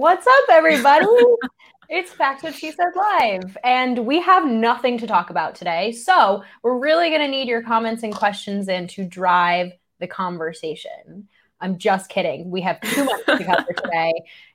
[0.00, 1.04] What's up, everybody?
[1.90, 5.92] it's Packs What She Said Live, and we have nothing to talk about today.
[5.92, 11.28] So, we're really going to need your comments and questions in to drive the conversation.
[11.60, 12.50] I'm just kidding.
[12.50, 14.14] We have too much to cover today.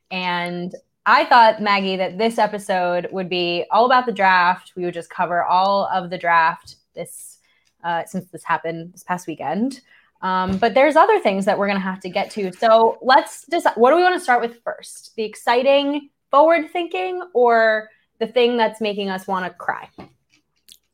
[0.10, 0.74] And
[1.06, 4.72] I thought, Maggie, that this episode would be all about the draft.
[4.76, 7.38] We would just cover all of the draft this
[7.84, 9.82] uh, since this happened this past weekend.
[10.26, 12.52] Um, but there's other things that we're going to have to get to.
[12.52, 15.14] So let's decide what do we want to start with first?
[15.16, 19.88] The exciting, forward thinking, or the thing that's making us want to cry?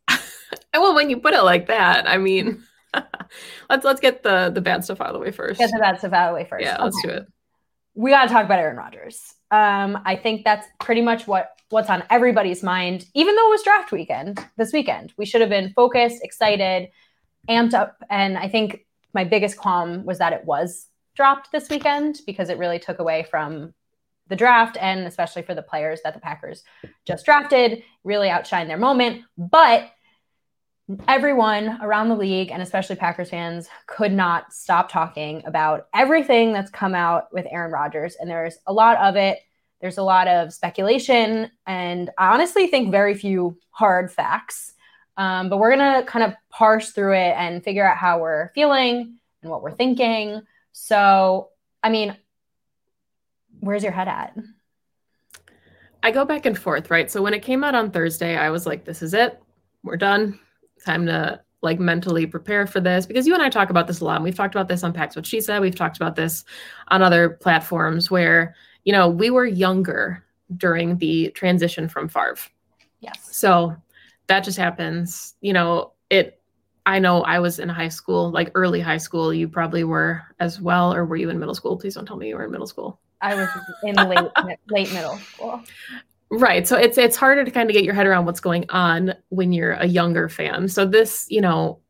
[0.73, 2.61] well, when you put it like that, I mean,
[3.69, 5.59] let's let's get the the bad stuff out of the way first.
[5.59, 6.65] Get the bad stuff out of the way first.
[6.65, 6.83] Yeah, okay.
[6.83, 7.25] let's do it.
[7.93, 9.33] We got to talk about Aaron Rodgers.
[9.49, 13.05] Um, I think that's pretty much what what's on everybody's mind.
[13.13, 16.89] Even though it was draft weekend this weekend, we should have been focused, excited,
[17.47, 22.21] amped up, and I think my biggest qualm was that it was dropped this weekend
[22.25, 23.73] because it really took away from
[24.27, 26.63] the draft and especially for the players that the Packers
[27.05, 29.23] just drafted, really outshine their moment.
[29.37, 29.91] But
[31.07, 36.71] everyone around the league and especially Packers fans could not stop talking about everything that's
[36.71, 38.15] come out with Aaron Rodgers.
[38.19, 39.39] And there's a lot of it.
[39.81, 41.49] There's a lot of speculation.
[41.65, 44.73] And I honestly think very few hard facts.
[45.17, 48.49] Um, but we're going to kind of parse through it and figure out how we're
[48.53, 50.41] feeling and what we're thinking.
[50.71, 51.49] So,
[51.83, 52.15] I mean,
[53.59, 54.35] where's your head at?
[56.03, 57.11] I go back and forth, right?
[57.11, 59.41] So when it came out on Thursday, I was like, this is it.
[59.83, 60.39] We're done.
[60.83, 64.05] Time to like mentally prepare for this because you and I talk about this a
[64.05, 64.15] lot.
[64.15, 65.61] And We've talked about this on Packs What She Said.
[65.61, 66.43] We've talked about this
[66.87, 70.23] on other platforms where, you know, we were younger
[70.57, 72.37] during the transition from Favre.
[72.99, 73.29] Yes.
[73.31, 73.75] So
[74.31, 75.35] that just happens.
[75.41, 76.41] You know, it
[76.85, 79.33] I know I was in high school, like early high school.
[79.33, 81.77] You probably were as well, or were you in middle school?
[81.77, 82.99] Please don't tell me you were in middle school.
[83.21, 83.49] I was
[83.83, 84.31] in late
[84.69, 85.61] late middle school.
[86.29, 86.65] Right.
[86.65, 89.51] So it's it's harder to kind of get your head around what's going on when
[89.51, 90.69] you're a younger fan.
[90.69, 91.80] So this, you know,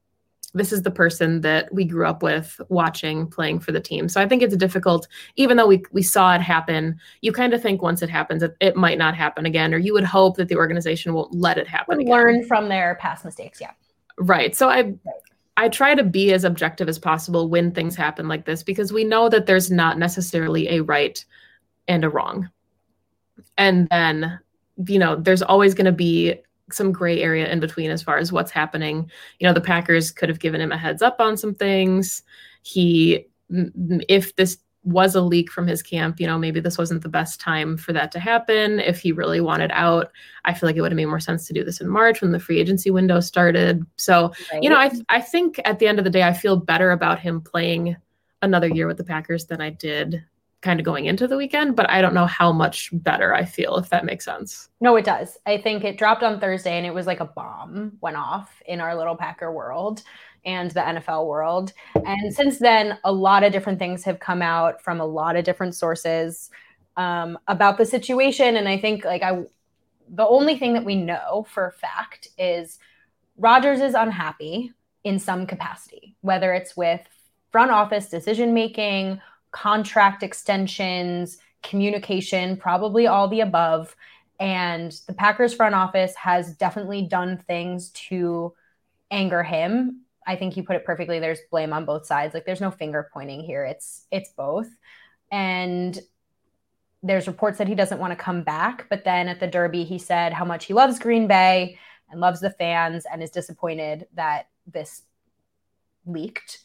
[0.54, 4.10] this is the person that we grew up with watching playing for the team.
[4.10, 5.08] So I think it's difficult,
[5.38, 8.56] even though we, we saw it happen, you kind of think once it happens, it,
[8.60, 11.68] it might not happen again, or you would hope that the organization won't let it
[11.68, 12.00] happen.
[12.00, 13.62] Learn from their past mistakes.
[13.62, 13.72] Yeah.
[14.18, 14.56] Right.
[14.56, 14.94] So I,
[15.56, 19.04] I try to be as objective as possible when things happen like this, because we
[19.04, 21.24] know that there's not necessarily a right
[21.88, 22.50] and a wrong.
[23.58, 24.40] And then,
[24.86, 26.36] you know, there's always going to be
[26.74, 29.10] some gray area in between as far as what's happening.
[29.40, 32.24] You know, the Packers could have given him a heads up on some things.
[32.64, 37.10] He, if this was a leak from his camp, you know, maybe this wasn't the
[37.10, 38.80] best time for that to happen.
[38.80, 40.12] If he really wanted out,
[40.46, 42.32] I feel like it would have made more sense to do this in March when
[42.32, 43.86] the free agency window started.
[43.98, 44.64] So, right.
[44.64, 46.92] you know, I th- I think at the end of the day, I feel better
[46.92, 47.96] about him playing
[48.42, 50.24] another year with the Packers than I did
[50.62, 53.78] kind of going into the weekend, but I don't know how much better I feel,
[53.78, 54.70] if that makes sense.
[54.80, 55.38] No, it does.
[55.46, 58.80] I think it dropped on Thursday and it was like a bomb went off in
[58.80, 60.04] our little Packer world
[60.46, 61.74] and the NFL world.
[62.06, 65.44] And since then, a lot of different things have come out from a lot of
[65.46, 66.50] different sources.
[66.98, 68.58] um, about the situation.
[68.58, 69.44] And I think like I,
[70.10, 72.80] the only thing that we know for a fact is
[73.38, 74.74] Rodgers is unhappy
[75.04, 77.02] in some capacity, whether it's with
[77.52, 79.22] front office decision making,
[79.52, 83.96] contract extensions, communication, probably all the above.
[84.40, 88.54] And the Packers front office has definitely done things to
[89.12, 90.02] anger him.
[90.26, 91.20] I think you put it perfectly.
[91.20, 92.34] There's blame on both sides.
[92.34, 93.66] Like there's no finger pointing here.
[93.66, 94.70] It's it's both.
[95.32, 96.00] And
[97.04, 99.98] there's reports that he doesn't want to come back, but then at the Derby he
[99.98, 101.78] said how much he loves Green Bay
[102.10, 105.04] and loves the fans and is disappointed that this
[106.06, 106.60] leaked.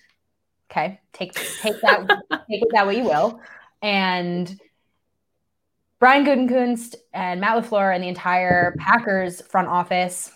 [0.71, 2.07] Okay, take take that
[2.49, 3.41] take it that way you will.
[3.83, 4.59] And
[5.99, 10.33] Brian Gutekunst and Matt LaFleur and the entire Packers front office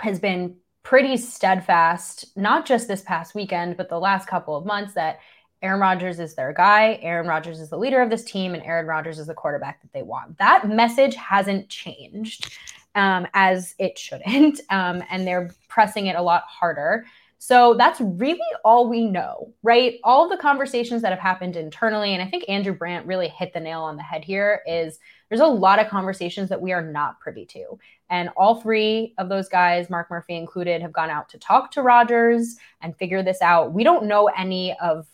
[0.00, 4.94] has been pretty steadfast, not just this past weekend, but the last couple of months
[4.94, 5.18] that
[5.60, 6.98] Aaron Rodgers is their guy.
[7.02, 9.92] Aaron Rodgers is the leader of this team, and Aaron Rodgers is the quarterback that
[9.92, 10.38] they want.
[10.38, 12.56] That message hasn't changed
[12.94, 17.04] um, as it shouldn't, um, and they're pressing it a lot harder.
[17.46, 20.00] So that's really all we know, right?
[20.02, 23.60] All the conversations that have happened internally, and I think Andrew Brandt really hit the
[23.60, 24.98] nail on the head here, is
[25.28, 27.78] there's a lot of conversations that we are not privy to.
[28.10, 31.82] And all three of those guys, Mark Murphy included, have gone out to talk to
[31.82, 33.72] Rodgers and figure this out.
[33.72, 35.06] We don't know any of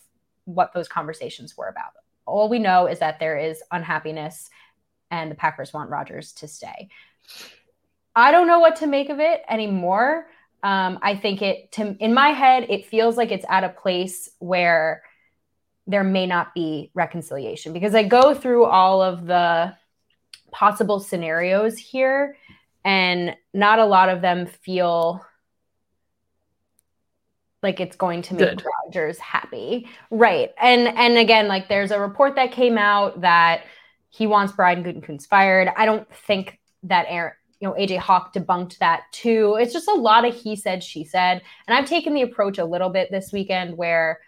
[0.45, 1.91] what those conversations were about.
[2.25, 4.49] All we know is that there is unhappiness
[5.11, 6.89] and the Packers want Rodgers to stay.
[8.15, 10.25] I don't know what to make of it anymore.
[10.63, 14.29] Um, I think it, to, in my head, it feels like it's at a place
[14.39, 15.03] where
[15.85, 19.75] there may not be reconciliation because I go through all of the
[20.51, 22.37] possible scenarios here,
[22.85, 25.25] and not a lot of them feel
[27.61, 28.63] like it's going to make Good.
[28.85, 29.89] Rodgers happy.
[30.09, 30.53] Right.
[30.61, 33.63] And and again, like there's a report that came out that
[34.09, 35.69] he wants Brian Gutekunst fired.
[35.75, 39.57] I don't think that Aaron, you know, AJ Hawk debunked that too.
[39.59, 41.41] It's just a lot of he said, she said.
[41.67, 44.19] And I've taken the approach a little bit this weekend where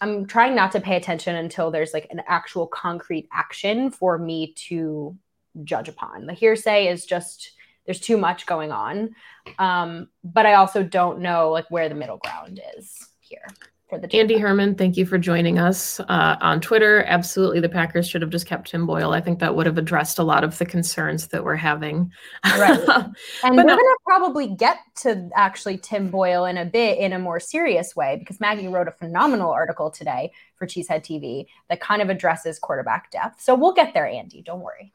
[0.00, 4.54] I'm trying not to pay attention until there's like an actual concrete action for me
[4.68, 5.16] to
[5.64, 6.26] judge upon.
[6.26, 7.52] The hearsay is just
[7.84, 9.14] there's too much going on.
[9.58, 13.48] Um, but I also don't know like where the middle ground is here.
[13.88, 17.04] For the Andy Herman, thank you for joining us uh, on Twitter.
[17.04, 19.14] Absolutely, the Packers should have just kept Tim Boyle.
[19.14, 22.12] I think that would have addressed a lot of the concerns that we're having.
[22.44, 22.78] Right,
[23.44, 23.76] and we're no.
[23.76, 27.96] going to probably get to actually Tim Boyle in a bit in a more serious
[27.96, 32.58] way because Maggie wrote a phenomenal article today for Cheesehead TV that kind of addresses
[32.58, 33.40] quarterback depth.
[33.40, 34.42] So we'll get there, Andy.
[34.42, 34.92] Don't worry.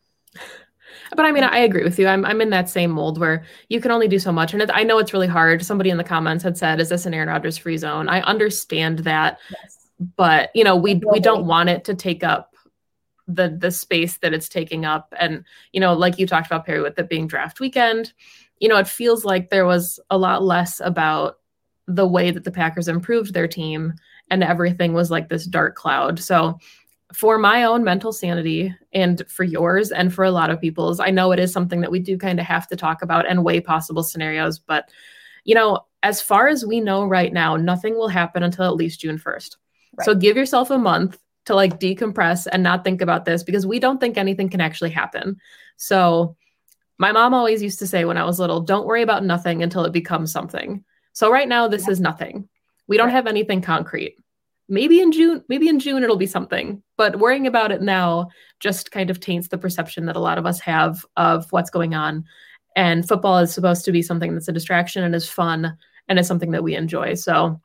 [1.15, 2.07] But I mean, I agree with you.
[2.07, 4.69] I'm I'm in that same mold where you can only do so much, and it,
[4.73, 5.63] I know it's really hard.
[5.63, 8.99] Somebody in the comments had said, "Is this an Aaron Rodgers free zone?" I understand
[8.99, 9.89] that, yes.
[10.15, 12.55] but you know, we we don't want it to take up
[13.27, 16.81] the the space that it's taking up, and you know, like you talked about Perry
[16.81, 18.13] with it being draft weekend,
[18.59, 21.39] you know, it feels like there was a lot less about
[21.87, 23.93] the way that the Packers improved their team,
[24.29, 26.19] and everything was like this dark cloud.
[26.19, 26.57] So
[27.13, 31.09] for my own mental sanity and for yours and for a lot of people's i
[31.09, 33.61] know it is something that we do kind of have to talk about and weigh
[33.61, 34.89] possible scenarios but
[35.43, 38.99] you know as far as we know right now nothing will happen until at least
[38.99, 39.55] june 1st
[39.97, 40.05] right.
[40.05, 43.79] so give yourself a month to like decompress and not think about this because we
[43.79, 45.37] don't think anything can actually happen
[45.77, 46.35] so
[46.97, 49.85] my mom always used to say when i was little don't worry about nothing until
[49.85, 51.91] it becomes something so right now this yeah.
[51.91, 52.47] is nothing
[52.87, 53.13] we don't right.
[53.13, 54.17] have anything concrete
[54.73, 56.81] maybe in June, maybe in June it'll be something.
[56.97, 60.45] But worrying about it now just kind of taints the perception that a lot of
[60.45, 62.25] us have of what's going on.
[62.75, 65.77] And football is supposed to be something that's a distraction and is fun
[66.07, 67.13] and is something that we enjoy.
[67.13, 67.61] So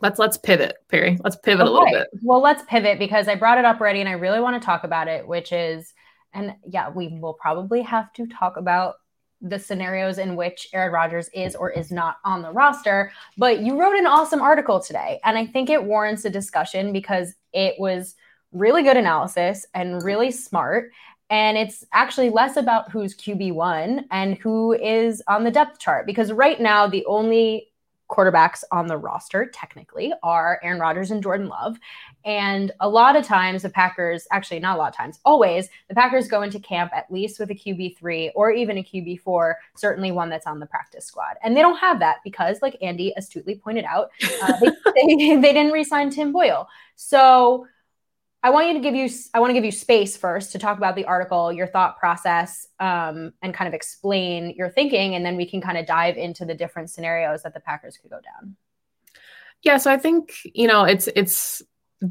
[0.00, 1.18] let's let's pivot, Perry.
[1.24, 1.70] Let's pivot okay.
[1.70, 2.08] a little bit.
[2.22, 4.84] Well, let's pivot because I brought it up already and I really want to talk
[4.84, 5.92] about it, which is
[6.32, 8.96] and yeah, we will probably have to talk about
[9.40, 13.12] the scenarios in which Aaron Rodgers is or is not on the roster.
[13.36, 17.34] But you wrote an awesome article today, and I think it warrants a discussion because
[17.52, 18.14] it was
[18.52, 20.90] really good analysis and really smart.
[21.30, 26.32] And it's actually less about who's QB1 and who is on the depth chart because
[26.32, 27.68] right now, the only
[28.08, 31.78] quarterbacks on the roster technically are Aaron Rodgers and Jordan Love.
[32.24, 35.94] And a lot of times the Packers, actually not a lot of times, always the
[35.94, 40.28] Packers go into camp at least with a QB3 or even a QB4, certainly one
[40.28, 41.36] that's on the practice squad.
[41.42, 44.10] And they don't have that because like Andy astutely pointed out,
[44.42, 44.70] uh, they,
[45.16, 46.68] they, they didn't re-sign Tim Boyle.
[46.96, 47.66] So
[48.42, 50.78] I want you to give you I want to give you space first to talk
[50.78, 55.36] about the article, your thought process, um, and kind of explain your thinking, and then
[55.36, 58.56] we can kind of dive into the different scenarios that the Packers could go down.
[59.62, 61.62] Yeah, so I think you know it's it's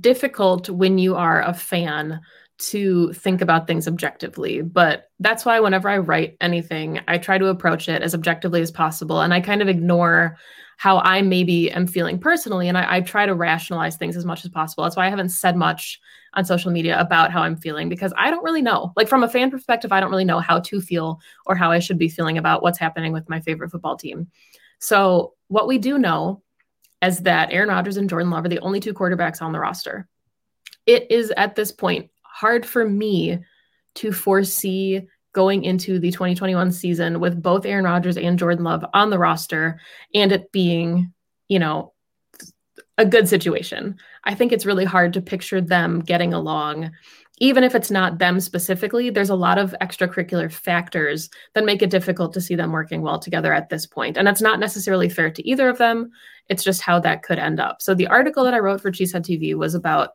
[0.02, 2.20] difficult when you are a fan
[2.58, 4.62] to think about things objectively.
[4.62, 8.72] But that's why whenever I write anything, I try to approach it as objectively as
[8.72, 9.22] possible.
[9.22, 10.38] And I kind of ignore
[10.78, 12.70] how I maybe am feeling personally.
[12.70, 14.84] And I, I, try to rationalize things as much as possible.
[14.84, 16.00] That's why I haven't said much
[16.36, 18.94] on social media about how I'm feeling because I don't really know.
[18.96, 21.80] Like from a fan perspective, I don't really know how to feel or how I
[21.80, 24.28] should be feeling about what's happening with my favorite football team.
[24.80, 26.44] So, what we do know
[27.02, 30.08] is that Aaron Rodgers and Jordan Love are the only two quarterbacks on the roster.
[30.86, 33.40] It is at this point hard for me
[33.96, 35.08] to foresee
[35.38, 39.80] going into the 2021 season with both Aaron Rodgers and Jordan Love on the roster
[40.16, 41.14] and it being,
[41.48, 41.94] you know,
[42.98, 43.98] a good situation.
[44.24, 46.90] I think it's really hard to picture them getting along.
[47.38, 51.92] Even if it's not them specifically, there's a lot of extracurricular factors that make it
[51.92, 54.18] difficult to see them working well together at this point.
[54.18, 56.10] And that's not necessarily fair to either of them.
[56.50, 57.80] It's just how that could end up.
[57.84, 60.14] So the article that I wrote for Cheesehead TV was about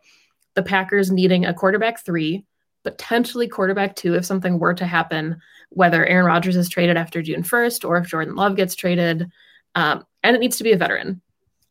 [0.57, 2.45] the Packers needing a quarterback three
[2.85, 5.39] potentially quarterback two if something were to happen,
[5.71, 9.31] whether Aaron Rodgers is traded after June 1st or if Jordan Love gets traded.
[9.75, 11.21] Um, and it needs to be a veteran.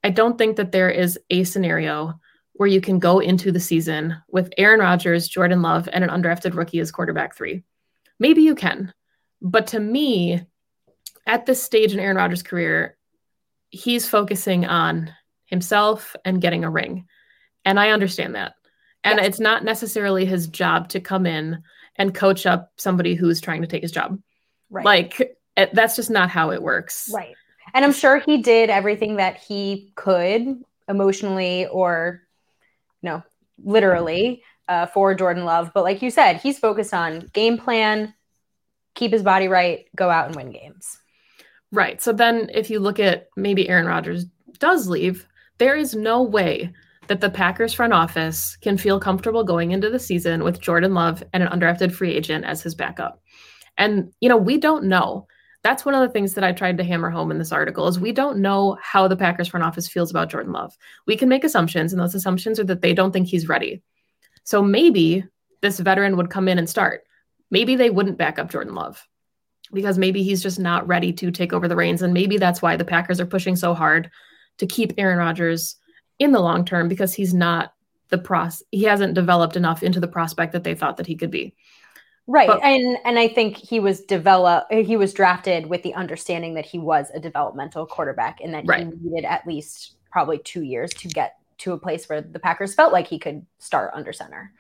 [0.04, 2.20] I don't think that there is a scenario
[2.54, 6.56] where you can go into the season with Aaron Rodgers, Jordan Love, and an undrafted
[6.56, 7.64] rookie as quarterback three.
[8.20, 8.94] Maybe you can.
[9.42, 10.42] But to me,
[11.26, 12.98] at this stage in Aaron Rodgers' career,
[13.70, 15.12] he's focusing on
[15.46, 17.08] himself and getting a ring.
[17.66, 18.54] And I understand that.
[19.04, 19.28] And yes.
[19.28, 21.64] it's not necessarily his job to come in
[21.96, 24.20] and coach up somebody who's trying to take his job.
[24.70, 24.86] Right.
[24.86, 27.10] Like it, that's just not how it works.
[27.14, 27.36] Right.
[27.74, 32.22] And I'm sure he did everything that he could emotionally or
[33.02, 33.24] no,
[33.64, 35.72] literally uh, for Jordan Love.
[35.74, 38.14] But like you said, he's focused on game plan,
[38.94, 40.98] keep his body right, go out and win games.
[41.72, 42.02] Right.
[42.02, 44.26] So then if you look at maybe Aaron Rodgers
[44.60, 45.28] does leave,
[45.58, 46.74] there is no way
[47.12, 51.22] that the Packers front office can feel comfortable going into the season with Jordan Love
[51.34, 53.22] and an undrafted free agent as his backup.
[53.78, 55.28] And you know, we don't know.
[55.62, 58.00] That's one of the things that I tried to hammer home in this article is
[58.00, 60.74] we don't know how the Packers front office feels about Jordan Love.
[61.06, 63.84] We can make assumptions and those assumptions are that they don't think he's ready.
[64.46, 65.26] So maybe
[65.60, 67.04] this veteran would come in and start.
[67.50, 69.06] Maybe they wouldn't back up Jordan Love
[69.74, 72.78] because maybe he's just not ready to take over the reins and maybe that's why
[72.78, 74.10] the Packers are pushing so hard
[74.60, 75.76] to keep Aaron Rodgers
[76.22, 77.74] in the long term because he's not
[78.10, 81.32] the pros he hasn't developed enough into the prospect that they thought that he could
[81.32, 81.56] be.
[82.28, 82.48] Right.
[82.48, 86.66] But, and and I think he was developed he was drafted with the understanding that
[86.66, 88.88] he was a developmental quarterback and that right.
[88.88, 92.76] he needed at least probably 2 years to get to a place where the Packers
[92.76, 94.54] felt like he could start under center.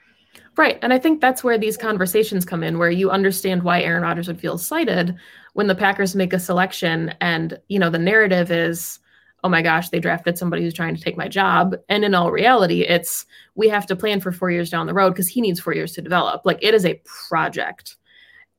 [0.55, 0.79] Right.
[0.81, 4.27] And I think that's where these conversations come in, where you understand why Aaron Rodgers
[4.27, 5.15] would feel slighted
[5.53, 8.99] when the Packers make a selection and, you know, the narrative is,
[9.43, 11.75] oh my gosh, they drafted somebody who's trying to take my job.
[11.89, 15.11] And in all reality, it's we have to plan for four years down the road
[15.11, 16.41] because he needs four years to develop.
[16.45, 17.95] Like it is a project.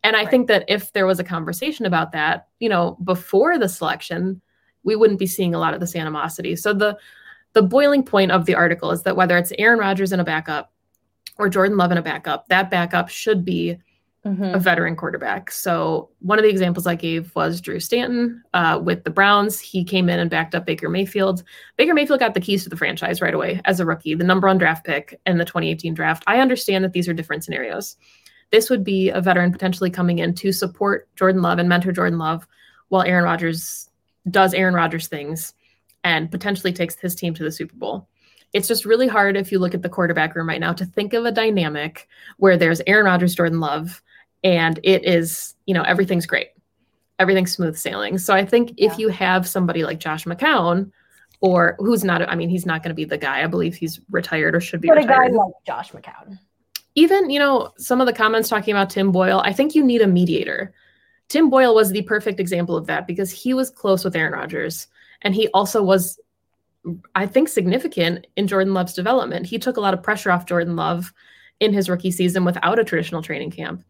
[0.02, 0.30] And I right.
[0.30, 4.40] think that if there was a conversation about that, you know, before the selection,
[4.82, 6.56] we wouldn't be seeing a lot of this animosity.
[6.56, 6.98] So the
[7.52, 10.72] the boiling point of the article is that whether it's Aaron Rodgers in a backup
[11.38, 13.78] or Jordan Love in a backup, that backup should be
[14.24, 14.54] mm-hmm.
[14.54, 15.50] a veteran quarterback.
[15.50, 19.60] So one of the examples I gave was Drew Stanton uh, with the Browns.
[19.60, 21.42] He came in and backed up Baker Mayfield.
[21.76, 24.46] Baker Mayfield got the keys to the franchise right away as a rookie, the number
[24.46, 26.22] one draft pick in the 2018 draft.
[26.26, 27.96] I understand that these are different scenarios.
[28.50, 32.18] This would be a veteran potentially coming in to support Jordan Love and mentor Jordan
[32.18, 32.46] Love
[32.88, 33.88] while Aaron Rodgers
[34.30, 35.54] does Aaron Rodgers things
[36.04, 38.08] and potentially takes his team to the Super Bowl
[38.52, 41.14] it's just really hard if you look at the quarterback room right now to think
[41.14, 44.02] of a dynamic where there's Aaron Rodgers, Jordan Love,
[44.44, 46.48] and it is you know everything's great.
[47.18, 48.18] Everything's smooth sailing.
[48.18, 48.90] So i think yeah.
[48.90, 50.90] if you have somebody like josh mccown
[51.40, 53.42] or who's not i mean he's not going to be the guy.
[53.42, 55.26] I believe he's retired or should be but retired.
[55.26, 56.38] a guy like josh mccown.
[56.94, 60.02] Even you know some of the comments talking about tim boyle i think you need
[60.02, 60.72] a mediator.
[61.28, 64.88] Tim boyle was the perfect example of that because he was close with aaron rodgers
[65.22, 66.20] and he also was
[67.14, 69.46] i think significant in jordan love's development.
[69.46, 71.12] He took a lot of pressure off jordan love
[71.60, 73.84] in his rookie season without a traditional training camp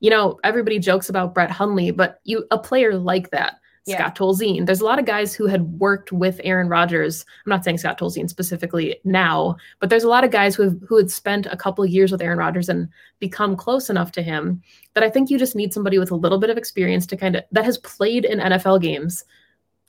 [0.00, 3.54] you know, everybody jokes about Brett Hundley, but you a player like that,
[3.88, 3.96] yeah.
[3.96, 4.66] Scott Tolzien.
[4.66, 7.24] There's a lot of guys who had worked with Aaron Rodgers.
[7.44, 10.76] I'm not saying Scott Tolzien specifically now, but there's a lot of guys who have,
[10.86, 12.88] who had spent a couple of years with Aaron Rodgers and
[13.18, 14.62] become close enough to him
[14.94, 17.36] that I think you just need somebody with a little bit of experience to kind
[17.36, 19.24] of that has played in NFL games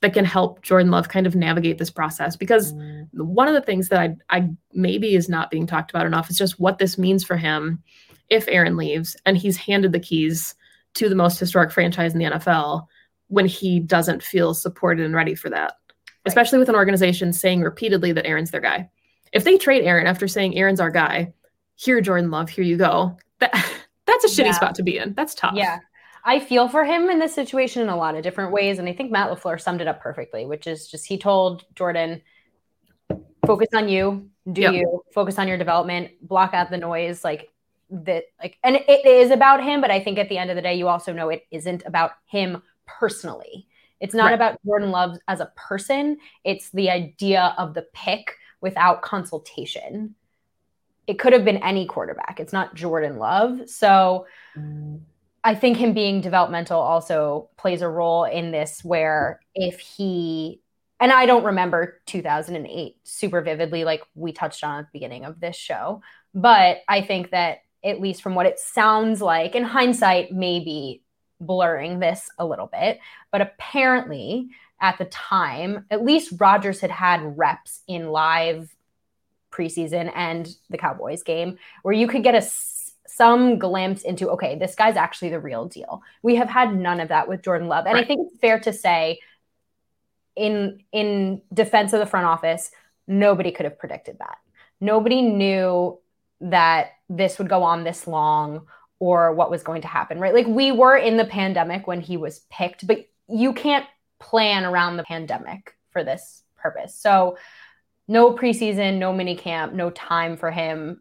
[0.00, 3.06] that can help Jordan Love kind of navigate this process because mm.
[3.12, 6.38] one of the things that I I maybe is not being talked about enough is
[6.38, 7.82] just what this means for him
[8.30, 10.54] if Aaron leaves and he's handed the keys
[10.94, 12.86] to the most historic franchise in the NFL
[13.28, 16.26] when he doesn't feel supported and ready for that, right.
[16.26, 18.88] especially with an organization saying repeatedly that Aaron's their guy.
[19.32, 21.32] If they trade Aaron after saying Aaron's our guy,
[21.76, 23.16] here, Jordan Love, here you go.
[23.38, 23.52] That
[24.06, 24.52] that's a shitty yeah.
[24.52, 25.14] spot to be in.
[25.14, 25.54] That's tough.
[25.54, 25.78] Yeah.
[26.24, 28.78] I feel for him in this situation in a lot of different ways.
[28.78, 32.20] And I think Matt LaFleur summed it up perfectly, which is just he told Jordan,
[33.46, 34.74] focus on you, do yep.
[34.74, 37.24] you, focus on your development, block out the noise.
[37.24, 37.50] Like
[37.90, 40.62] that, like, and it is about him, but I think at the end of the
[40.62, 43.66] day, you also know it isn't about him personally.
[44.00, 44.34] It's not right.
[44.34, 50.14] about Jordan Love as a person, it's the idea of the pick without consultation.
[51.06, 52.38] It could have been any quarterback.
[52.40, 53.68] It's not Jordan Love.
[53.68, 54.26] So,
[55.42, 60.60] I think him being developmental also plays a role in this where if he
[61.00, 65.40] and I don't remember 2008 super vividly like we touched on at the beginning of
[65.40, 66.02] this show,
[66.34, 71.02] but I think that at least from what it sounds like in hindsight maybe
[71.40, 72.98] blurring this a little bit,
[73.30, 74.48] but apparently
[74.80, 78.74] at the time, at least Rodgers had had reps in live
[79.50, 82.42] preseason and the Cowboys game where you could get a
[83.06, 86.02] some glimpse into okay, this guy's actually the real deal.
[86.22, 88.04] We have had none of that with Jordan Love, and right.
[88.04, 89.18] I think it's fair to say,
[90.36, 92.70] in in defense of the front office,
[93.06, 94.38] nobody could have predicted that.
[94.80, 95.98] Nobody knew
[96.40, 98.66] that this would go on this long
[98.98, 100.34] or what was going to happen, right?
[100.34, 103.86] Like we were in the pandemic when he was picked, but you can't
[104.18, 106.94] plan around the pandemic for this purpose.
[106.94, 107.38] So
[108.08, 111.00] no preseason, no mini camp, no time for him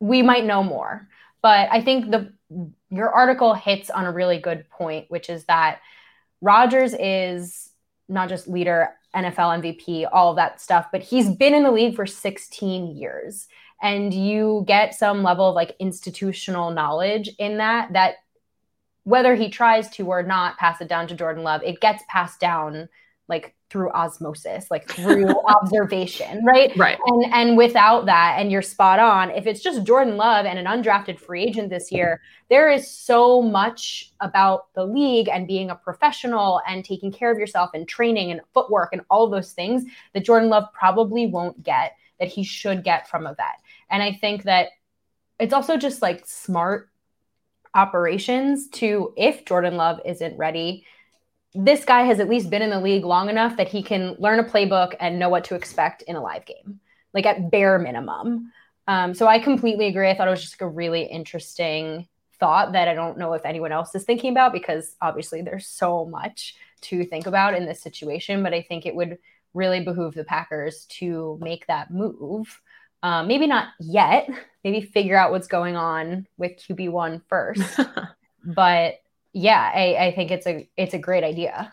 [0.00, 1.08] we might know more.
[1.42, 2.32] But I think the
[2.90, 5.80] your article hits on a really good point, which is that
[6.40, 7.70] Rodgers is
[8.08, 11.96] not just leader, NFL MVP, all of that stuff, but he's been in the league
[11.96, 13.46] for 16 years.
[13.84, 18.14] And you get some level of like institutional knowledge in that, that
[19.02, 22.40] whether he tries to or not pass it down to Jordan Love, it gets passed
[22.40, 22.88] down
[23.28, 26.74] like through osmosis, like through observation, right?
[26.76, 26.98] Right.
[27.06, 29.30] And and without that, and you're spot on.
[29.30, 33.42] If it's just Jordan Love and an undrafted free agent this year, there is so
[33.42, 38.30] much about the league and being a professional and taking care of yourself and training
[38.30, 42.84] and footwork and all those things that Jordan Love probably won't get that he should
[42.84, 43.58] get from a vet.
[43.90, 44.68] And I think that
[45.38, 46.90] it's also just like smart
[47.74, 50.84] operations to if Jordan Love isn't ready
[51.54, 54.40] this guy has at least been in the league long enough that he can learn
[54.40, 56.80] a playbook and know what to expect in a live game,
[57.12, 58.52] like at bare minimum.
[58.88, 60.10] Um, so I completely agree.
[60.10, 62.08] I thought it was just like a really interesting
[62.40, 66.04] thought that I don't know if anyone else is thinking about because obviously there's so
[66.04, 68.42] much to think about in this situation.
[68.42, 69.18] But I think it would
[69.54, 72.60] really behoove the Packers to make that move.
[73.04, 74.28] Um, maybe not yet.
[74.64, 77.78] Maybe figure out what's going on with QB one first.
[78.44, 78.94] but
[79.34, 81.70] yeah, I, I think it's a it's a great idea.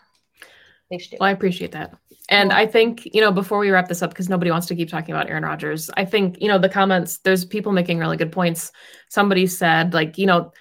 [0.90, 1.96] They should well, I appreciate that.
[2.28, 4.90] And I think, you know, before we wrap this up, because nobody wants to keep
[4.90, 8.30] talking about Aaron Rodgers, I think, you know, the comments, there's people making really good
[8.30, 8.70] points.
[9.08, 10.52] Somebody said, like, you know,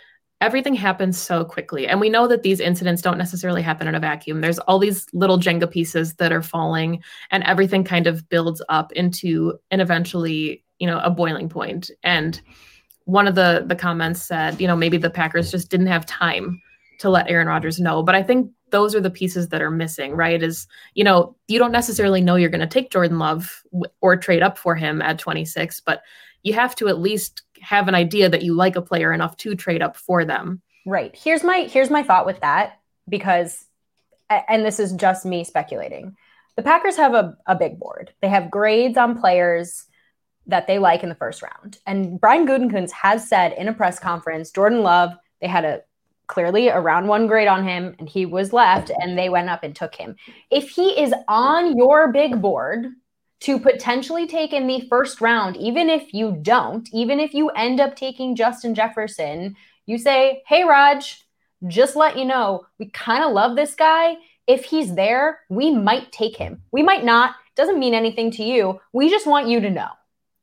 [0.41, 1.87] everything happens so quickly.
[1.87, 4.41] And we know that these incidents don't necessarily happen in a vacuum.
[4.41, 8.91] There's all these little Jenga pieces that are falling, and everything kind of builds up
[8.93, 11.91] into an eventually, you know, a boiling point.
[12.03, 12.41] And
[13.05, 16.61] one of the the comments said, you know, maybe the Packers just didn't have time
[16.99, 18.03] to let Aaron Rodgers know.
[18.03, 20.41] But I think those are the pieces that are missing, right?
[20.41, 23.63] Is, you know, you don't necessarily know you're going to take Jordan Love
[24.01, 26.03] or trade up for him at 26, but
[26.43, 29.55] you have to at least have an idea that you like a player enough to
[29.55, 30.61] trade up for them.
[30.85, 31.15] Right.
[31.15, 33.65] Here's my here's my thought with that because
[34.29, 36.15] and this is just me speculating.
[36.55, 38.13] The Packers have a, a big board.
[38.21, 39.85] They have grades on players
[40.47, 41.77] that they like in the first round.
[41.85, 45.81] And Brian Gutekunst has said in a press conference, Jordan Love, they had a
[46.27, 49.63] clearly a round one grade on him and he was left and they went up
[49.63, 50.15] and took him.
[50.49, 52.87] If he is on your big board
[53.41, 57.79] to potentially take in the first round, even if you don't, even if you end
[57.79, 61.25] up taking Justin Jefferson, you say, Hey, Raj,
[61.67, 64.15] just let you know, we kind of love this guy.
[64.47, 66.61] If he's there, we might take him.
[66.71, 67.35] We might not.
[67.55, 68.79] Doesn't mean anything to you.
[68.93, 69.89] We just want you to know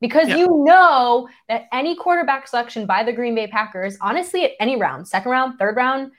[0.01, 0.39] because yep.
[0.39, 5.09] you know that any quarterback selection by the Green Bay Packers, honestly, at any round,
[5.09, 6.13] second round, third round,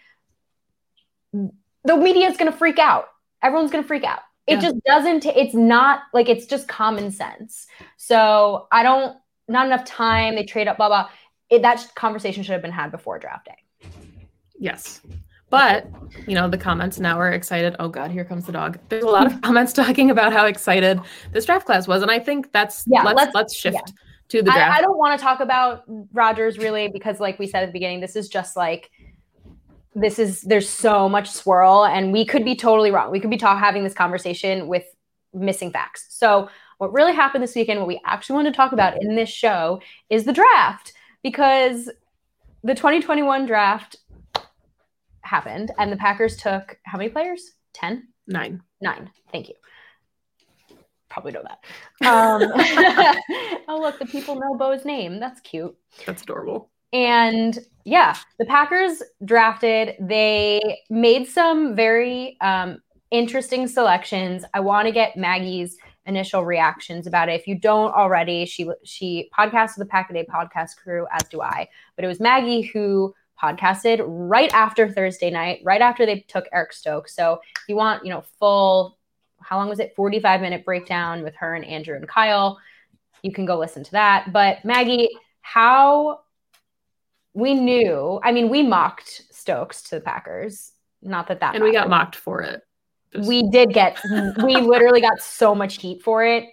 [1.32, 3.06] the media is going to freak out.
[3.42, 4.20] Everyone's going to freak out.
[4.50, 4.62] It yeah.
[4.62, 7.68] just doesn't, it's not like it's just common sense.
[7.98, 10.36] So I don't, not enough time.
[10.36, 11.10] They trade up, blah, blah.
[11.50, 13.90] It, that conversation should have been had before draft day.
[14.58, 15.02] Yes.
[15.50, 15.88] But,
[16.28, 17.76] you know, the comments now are excited.
[17.80, 18.78] Oh God, here comes the dog.
[18.90, 21.00] There's a lot of comments talking about how excited
[21.32, 22.02] this draft class was.
[22.02, 23.94] And I think that's yeah, let's let's, let's shift yeah.
[24.30, 24.76] to the draft.
[24.76, 25.84] I, I don't want to talk about
[26.14, 28.92] rodgers really because like we said at the beginning, this is just like
[29.96, 33.12] this is there's so much swirl and we could be totally wrong.
[33.12, 34.86] We could be talking having this conversation with
[35.34, 36.06] missing facts.
[36.10, 36.50] So
[36.80, 39.82] What really happened this weekend, what we actually want to talk about in this show,
[40.10, 41.90] is the draft because
[42.64, 43.98] the 2021 draft
[45.22, 47.52] happened and the Packers took how many players?
[47.74, 48.08] 10?
[48.28, 48.62] Nine.
[48.82, 49.12] Nine.
[49.32, 49.56] Thank you.
[51.10, 51.60] Probably know that.
[52.08, 52.42] Um,
[53.68, 55.20] oh, look, the people know Bo's name.
[55.20, 55.76] That's cute.
[56.06, 56.70] That's adorable.
[56.94, 59.96] And yeah, the Packers drafted.
[60.00, 64.44] They made some very um, interesting selections.
[64.54, 67.40] I want to get Maggie's initial reactions about it.
[67.40, 71.42] If you don't already, she she podcasted the Pack a Day podcast crew, as do
[71.42, 71.68] I.
[71.96, 76.74] But it was Maggie who podcasted right after Thursday night, right after they took Eric
[76.74, 77.16] Stokes.
[77.16, 78.98] So if you want, you know, full,
[79.40, 79.96] how long was it?
[79.96, 82.60] 45 minute breakdown with her and Andrew and Kyle.
[83.24, 84.34] You can go listen to that.
[84.34, 85.10] But Maggie,
[85.42, 86.22] how
[87.40, 90.72] we knew, I mean, we mocked Stokes to the Packers.
[91.02, 91.72] Not that that And mattered.
[91.72, 92.62] we got mocked for it.
[93.14, 93.28] Just...
[93.28, 93.98] We did get,
[94.44, 96.46] we literally got so much heat for it.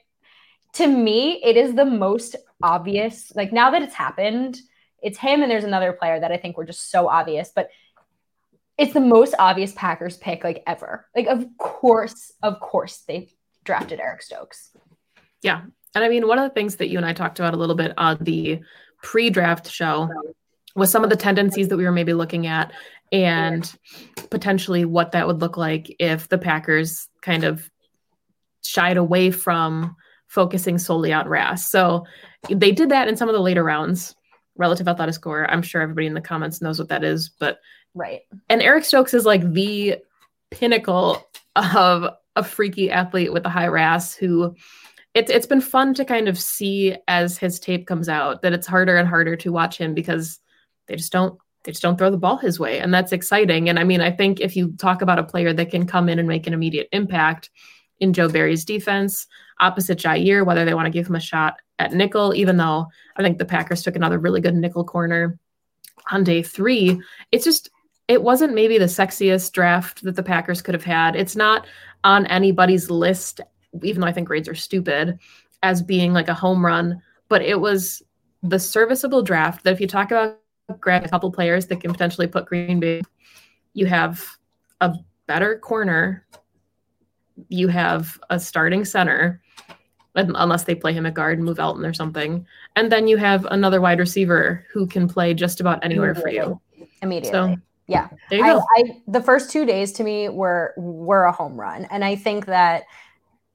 [0.74, 3.32] To me, it is the most obvious.
[3.34, 4.58] Like now that it's happened,
[5.02, 7.68] it's him and there's another player that I think were just so obvious, but
[8.78, 11.06] it's the most obvious Packers pick like ever.
[11.14, 13.30] Like of course, of course they
[13.64, 14.70] drafted Eric Stokes.
[15.42, 15.62] Yeah.
[15.94, 17.74] And I mean, one of the things that you and I talked about a little
[17.74, 18.60] bit on the
[19.02, 20.10] pre-draft show
[20.76, 22.72] was some of the tendencies that we were maybe looking at
[23.10, 23.74] and
[24.30, 27.70] potentially what that would look like if the Packers kind of
[28.64, 31.70] shied away from focusing solely on RAS.
[31.70, 32.04] So
[32.50, 34.14] they did that in some of the later rounds
[34.56, 35.50] relative athletic score.
[35.50, 37.58] I'm sure everybody in the comments knows what that is, but
[37.94, 38.22] right.
[38.48, 39.96] And Eric Stokes is like the
[40.50, 44.54] pinnacle of a freaky athlete with a high RAS who
[45.14, 48.66] it's it's been fun to kind of see as his tape comes out that it's
[48.66, 50.38] harder and harder to watch him because
[50.86, 53.78] they just don't they just don't throw the ball his way and that's exciting and
[53.78, 56.28] i mean i think if you talk about a player that can come in and
[56.28, 57.50] make an immediate impact
[58.00, 59.26] in joe barry's defense
[59.60, 63.22] opposite jair whether they want to give him a shot at nickel, even though I
[63.22, 65.38] think the Packers took another really good nickel corner
[66.10, 67.00] on day three.
[67.32, 67.70] It's just,
[68.08, 71.16] it wasn't maybe the sexiest draft that the Packers could have had.
[71.16, 71.66] It's not
[72.04, 73.40] on anybody's list,
[73.82, 75.18] even though I think grades are stupid,
[75.62, 78.02] as being like a home run, but it was
[78.42, 80.38] the serviceable draft that if you talk about
[80.80, 83.02] grab a couple players that can potentially put Green Bay,
[83.72, 84.24] you have
[84.80, 84.94] a
[85.26, 86.26] better corner,
[87.48, 89.40] you have a starting center,
[90.14, 92.46] unless they play him at guard and move Elgton or something.
[92.74, 96.60] And then you have another wide receiver who can play just about anywhere for you.
[97.02, 97.30] Immediately.
[97.30, 98.08] So, yeah.
[98.30, 98.62] There you I.
[98.78, 101.84] I, the first two days to me were were a home run.
[101.90, 102.84] And I think that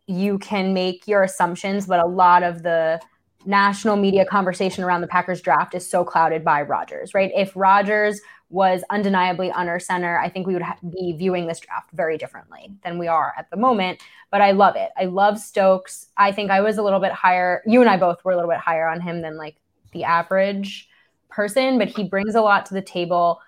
[0.07, 3.01] you can make your assumptions, but a lot of the
[3.45, 7.31] national media conversation around the Packers draft is so clouded by Rodgers, right?
[7.35, 12.17] If Rodgers was undeniably under center, I think we would be viewing this draft very
[12.17, 14.01] differently than we are at the moment.
[14.29, 14.89] But I love it.
[14.97, 16.07] I love Stokes.
[16.17, 17.63] I think I was a little bit higher.
[17.65, 19.55] You and I both were a little bit higher on him than like
[19.93, 20.89] the average
[21.29, 23.39] person, but he brings a lot to the table.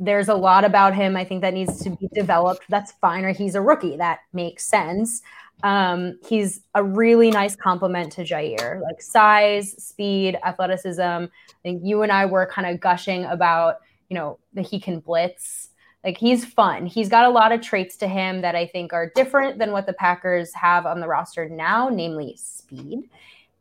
[0.00, 2.64] There's a lot about him I think that needs to be developed.
[2.68, 3.96] That's fine, or he's a rookie.
[3.96, 5.22] That makes sense.
[5.62, 11.00] Um, he's a really nice complement to Jair, like size, speed, athleticism.
[11.00, 11.28] I
[11.62, 13.76] think you and I were kind of gushing about
[14.08, 15.70] you know, that he can blitz.
[16.04, 16.86] Like he's fun.
[16.86, 19.86] He's got a lot of traits to him that I think are different than what
[19.86, 23.10] the Packers have on the roster now, namely speed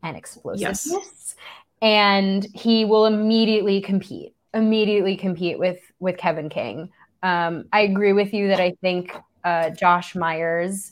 [0.04, 0.88] and explosiveness.
[0.92, 1.36] Yes.
[1.82, 6.92] And he will immediately compete, immediately compete with with Kevin King.
[7.24, 10.92] Um, I agree with you that I think uh, Josh Myers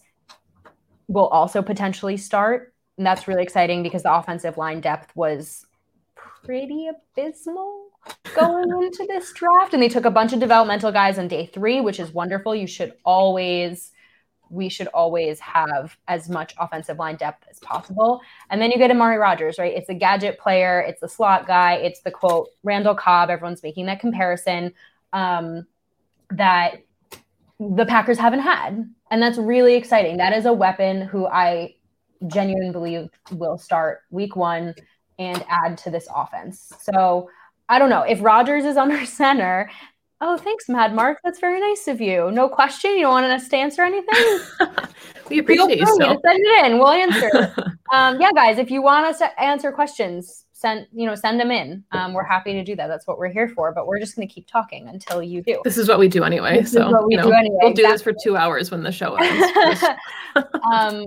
[1.08, 2.74] will also potentially start.
[2.98, 5.66] And that's really exciting because the offensive line depth was
[6.44, 7.90] pretty abysmal
[8.36, 9.74] going into this draft.
[9.74, 12.56] And they took a bunch of developmental guys on day three, which is wonderful.
[12.56, 13.92] You should always,
[14.50, 18.22] we should always have as much offensive line depth as possible.
[18.50, 19.74] And then you get Amari Rodgers, right?
[19.74, 23.30] It's a gadget player, it's the slot guy, it's the quote Randall Cobb.
[23.30, 24.74] Everyone's making that comparison
[25.14, 25.66] um,
[26.30, 26.84] that
[27.60, 28.90] the Packers haven't had.
[29.12, 30.18] And that's really exciting.
[30.18, 31.76] That is a weapon who I
[32.28, 34.74] genuinely believe will start week one
[35.20, 36.72] and add to this offense.
[36.82, 37.30] So
[37.70, 39.70] I don't know if Rodgers is under center.
[40.26, 41.20] Oh, thanks, Mad Mark.
[41.24, 42.32] That's very nice of you.
[42.32, 42.92] No question.
[42.92, 44.40] You don't want us to answer anything?
[45.30, 45.86] we appreciate you.
[45.86, 46.80] Send it in.
[46.80, 47.54] We'll answer.
[47.94, 51.52] um, yeah, guys, if you want us to answer questions, send you know send them
[51.52, 51.84] in.
[51.92, 52.88] Um, we're happy to do that.
[52.88, 53.74] That's what we're here for.
[53.74, 55.62] But we're just going to keep talking until you do.
[55.64, 56.62] This is what we do anyway.
[56.62, 57.58] This so we you know, anyway.
[57.62, 59.84] We'll do this for two hours when the show ends.
[60.72, 61.06] um,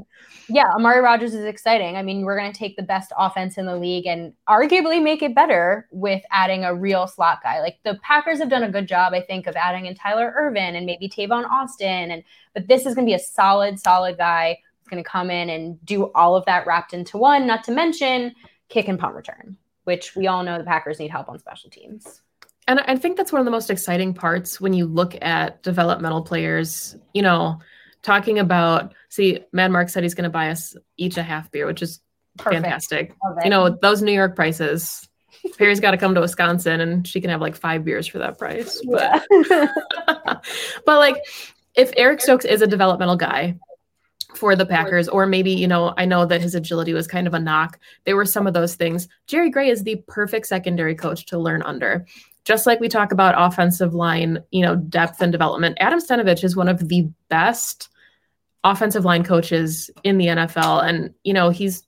[0.49, 1.97] yeah, Amari rodgers is exciting.
[1.97, 5.23] I mean, we're going to take the best offense in the league and arguably make
[5.23, 7.61] it better with adding a real slot guy.
[7.61, 10.77] Like the Packers have done a good job, I think, of adding in Tyler ervin
[10.77, 12.11] and maybe Tavon Austin.
[12.11, 15.31] And but this is going to be a solid, solid guy who's going to come
[15.31, 18.33] in and do all of that wrapped into one, not to mention
[18.69, 22.23] kick and punt return, which we all know the Packers need help on special teams.
[22.69, 26.23] And I think that's one of the most exciting parts when you look at developmental
[26.23, 27.61] players, you know,
[28.03, 31.67] talking about see, Mad Mark said he's going to buy us each a half beer,
[31.67, 32.01] which is
[32.37, 32.63] Perfect.
[32.63, 33.15] fantastic.
[33.45, 35.09] You know, those New York prices.
[35.59, 38.37] Perry's got to come to Wisconsin and she can have like five beers for that
[38.37, 38.81] price.
[38.85, 39.67] But, yeah.
[40.87, 41.23] but like
[41.77, 43.57] if Eric Stokes is a developmental guy,
[44.37, 47.35] for the Packers, or maybe, you know, I know that his agility was kind of
[47.35, 47.79] a knock.
[48.05, 49.09] There were some of those things.
[49.27, 52.07] Jerry Gray is the perfect secondary coach to learn under.
[52.45, 56.55] Just like we talk about offensive line, you know, depth and development, Adam Stenavich is
[56.55, 57.89] one of the best
[58.63, 60.87] offensive line coaches in the NFL.
[60.89, 61.87] And, you know, he's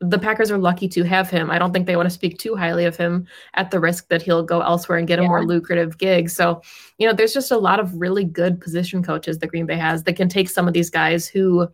[0.00, 1.50] the Packers are lucky to have him.
[1.50, 4.22] I don't think they want to speak too highly of him at the risk that
[4.22, 5.26] he'll go elsewhere and get yeah.
[5.26, 6.30] a more lucrative gig.
[6.30, 6.62] So,
[6.96, 10.04] you know, there's just a lot of really good position coaches that Green Bay has
[10.04, 11.68] that can take some of these guys who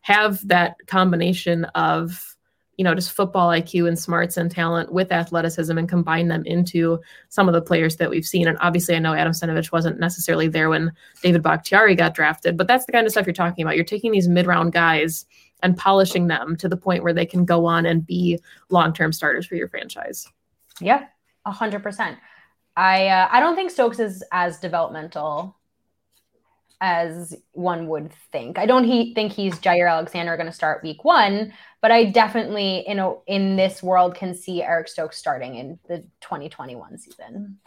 [0.00, 2.36] have that combination of,
[2.78, 6.98] you know, just football IQ and smarts and talent with athleticism and combine them into
[7.28, 8.48] some of the players that we've seen.
[8.48, 12.68] And obviously, I know Adam Stenavich wasn't necessarily there when David Bakhtiari got drafted, but
[12.68, 13.76] that's the kind of stuff you're talking about.
[13.76, 15.26] You're taking these mid round guys
[15.62, 18.38] and polishing them to the point where they can go on and be
[18.68, 20.26] long-term starters for your franchise.
[20.80, 21.06] Yeah,
[21.44, 22.18] a hundred percent.
[22.76, 25.56] I uh, I don't think Stokes is as developmental
[26.80, 28.58] as one would think.
[28.58, 32.84] I don't he, think he's Jair Alexander going to start week one, but I definitely
[32.86, 37.58] in a, in this world can see Eric Stokes starting in the 2021 season.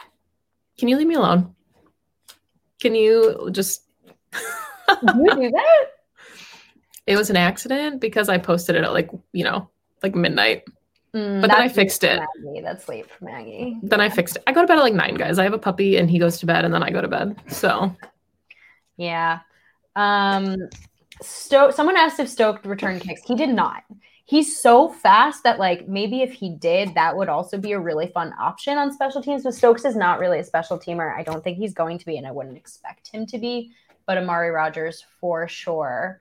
[0.78, 1.54] Can you leave me alone?
[2.80, 3.82] Can you just
[4.32, 5.86] you do that?
[7.10, 9.68] It was an accident because I posted it at like, you know,
[10.00, 10.62] like midnight.
[11.12, 12.20] Mm, but then I fixed it.
[12.38, 12.60] Maggie.
[12.60, 13.76] That's late for Maggie.
[13.82, 14.44] Then I fixed it.
[14.46, 15.36] I go to bed at like nine, guys.
[15.36, 17.36] I have a puppy and he goes to bed and then I go to bed.
[17.48, 17.96] So
[18.96, 19.40] yeah.
[19.96, 20.68] Um
[21.20, 23.22] Stoke someone asked if Stoke returned kicks.
[23.26, 23.82] He did not.
[24.24, 28.06] He's so fast that like maybe if he did, that would also be a really
[28.06, 29.42] fun option on special teams.
[29.42, 31.12] But Stokes is not really a special teamer.
[31.12, 33.72] I don't think he's going to be, and I wouldn't expect him to be.
[34.06, 36.20] But Amari Rodgers for sure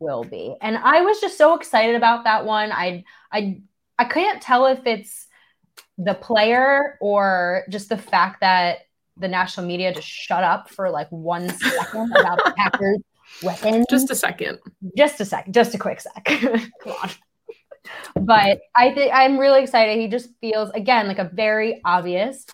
[0.00, 0.56] will be.
[0.60, 2.72] And I was just so excited about that one.
[2.72, 3.60] I I
[3.98, 5.28] I can't tell if it's
[5.98, 8.78] the player or just the fact that
[9.16, 12.98] the national media just shut up for like one second about the Packers
[13.42, 13.86] weapons.
[13.90, 14.58] Just a second.
[14.96, 15.50] Just a sec.
[15.50, 16.24] Just a quick sec.
[16.24, 17.10] Come on.
[18.14, 19.98] But I think I'm really excited.
[19.98, 22.46] He just feels again like a very obvious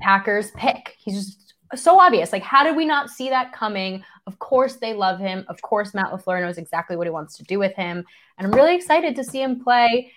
[0.00, 0.94] Packers pick.
[0.98, 2.32] He's just so obvious.
[2.32, 4.04] Like, how did we not see that coming?
[4.26, 5.44] Of course, they love him.
[5.48, 8.04] Of course, Matt LaFleur knows exactly what he wants to do with him.
[8.38, 10.12] And I'm really excited to see him play.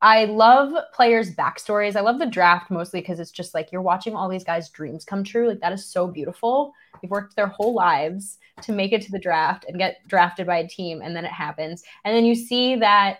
[0.00, 1.96] I love players' backstories.
[1.96, 5.04] I love the draft mostly because it's just like you're watching all these guys' dreams
[5.04, 5.48] come true.
[5.48, 6.72] Like, that is so beautiful.
[7.02, 10.58] They've worked their whole lives to make it to the draft and get drafted by
[10.58, 11.82] a team, and then it happens.
[12.04, 13.18] And then you see that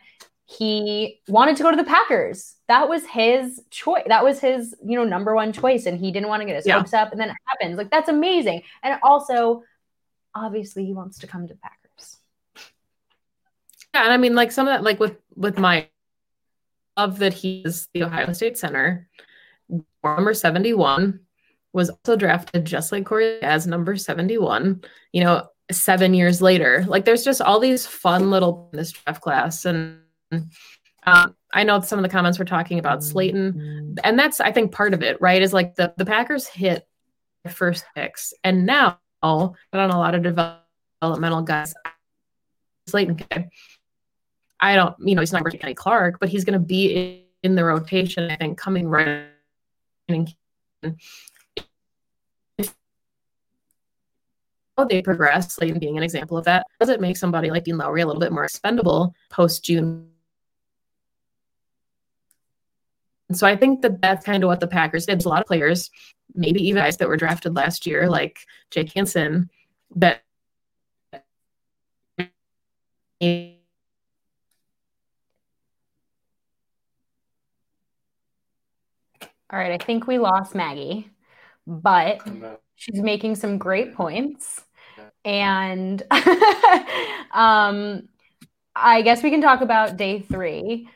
[0.51, 2.57] he wanted to go to the Packers.
[2.69, 4.05] That was his choice.
[4.07, 5.85] That was his, you know, number one choice.
[5.85, 6.79] And he didn't want to get his yeah.
[6.79, 7.13] hopes up.
[7.13, 7.77] And then it happens.
[7.77, 8.63] Like, that's amazing.
[8.83, 9.63] And also,
[10.35, 12.17] obviously, he wants to come to the Packers.
[13.93, 14.05] Yeah.
[14.05, 15.89] And I mean, like, some of that, like with, with my
[16.97, 19.07] love that he's the Ohio State center,
[20.03, 21.21] number 71,
[21.75, 24.83] was also drafted just like Corey as number 71,
[25.13, 26.87] you know, seven years later.
[26.89, 29.67] Like, there's just all these fun little in this draft class.
[29.67, 29.99] And,
[30.33, 34.73] um, I know some of the comments were talking about Slaton, and that's I think
[34.73, 35.41] part of it, right?
[35.41, 36.87] Is like the the Packers hit
[37.49, 41.75] first picks, and now on a lot of developmental guys,
[42.89, 43.49] Slaton.
[44.61, 47.55] I don't, you know, he's not working Kenny Clark, but he's going to be in
[47.55, 48.29] the rotation.
[48.31, 49.27] I think coming right.
[50.09, 50.27] In.
[54.77, 57.79] How they progress, Slaton being an example of that, does it make somebody like Dean
[57.79, 60.09] Lowry a little bit more expendable post June
[63.33, 65.19] so I think that that's kind of what the Packers did.
[65.19, 65.91] There's a lot of players,
[66.35, 69.51] maybe even guys that were drafted last year, like Jake Hanson,
[69.97, 70.23] that.
[79.51, 81.11] All right, I think we lost Maggie,
[81.67, 82.21] but
[82.77, 84.63] she's making some great points.
[85.25, 86.03] And
[87.33, 88.09] um,
[88.75, 90.89] I guess we can talk about day three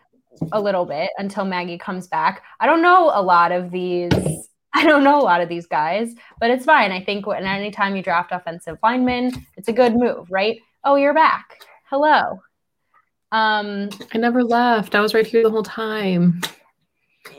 [0.52, 2.42] a little bit until Maggie comes back.
[2.60, 4.10] I don't know a lot of these.
[4.74, 6.92] I don't know a lot of these guys, but it's fine.
[6.92, 10.58] I think when anytime you draft offensive linemen, it's a good move, right?
[10.82, 11.60] Oh, you're back.
[11.90, 12.40] Hello.
[13.32, 14.94] Um, I never left.
[14.94, 16.40] I was right here the whole time.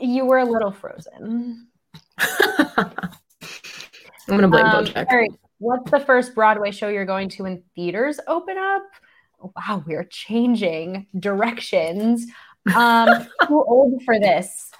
[0.00, 1.66] You were a little frozen.
[2.18, 2.90] I'm
[4.28, 5.06] gonna blame um, Bojack.
[5.10, 5.32] All right.
[5.58, 8.82] What's the first Broadway show you're going to when theaters open up?
[9.56, 12.26] wow, we're changing directions.
[12.74, 14.70] Um, too old for this.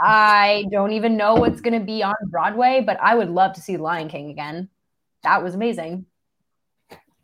[0.00, 3.60] I don't even know what's going to be on Broadway, but I would love to
[3.60, 4.68] see Lion King again.
[5.24, 6.06] That was amazing.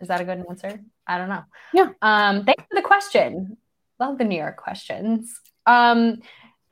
[0.01, 0.81] Is that a good answer?
[1.07, 1.45] I don't know.
[1.73, 1.91] Yeah.
[2.03, 3.57] Um, thanks for the question.
[4.01, 5.41] Love the New York questions.
[5.67, 6.21] Um,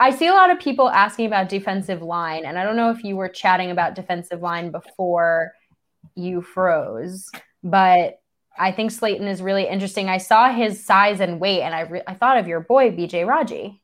[0.01, 3.05] I see a lot of people asking about defensive line, and I don't know if
[3.05, 5.53] you were chatting about defensive line before
[6.17, 7.31] you froze,
[7.63, 8.19] but
[8.59, 10.09] I think Slaton is really interesting.
[10.09, 13.27] I saw his size and weight, and I re- I thought of your boy BJ
[13.27, 13.81] Raji.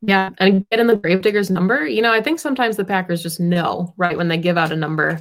[0.00, 1.86] Yeah, and get in the Gravediggers number.
[1.86, 4.76] You know, I think sometimes the Packers just know right when they give out a
[4.76, 5.20] number,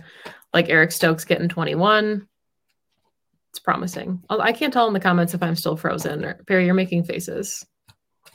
[0.54, 2.28] like Eric Stokes getting 21.
[3.50, 4.24] It's promising.
[4.30, 6.24] I can't tell in the comments if I'm still frozen.
[6.24, 7.66] Or, Perry, you're making faces.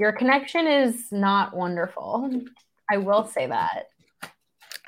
[0.01, 2.29] Your connection is not wonderful.
[2.90, 3.85] I will say that.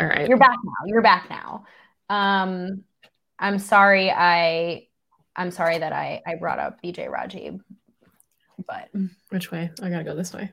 [0.01, 0.29] All right.
[0.29, 0.73] You're back now.
[0.87, 1.65] You're back now.
[2.09, 2.83] Um,
[3.39, 4.11] I'm sorry.
[4.11, 4.87] I
[5.37, 7.59] I'm sorry that I I brought up BJ Raji,
[8.67, 8.89] but
[9.31, 9.71] which way?
[9.83, 10.51] I gotta go this way.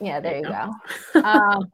[0.00, 0.70] Yeah, there you go.
[1.22, 1.70] um,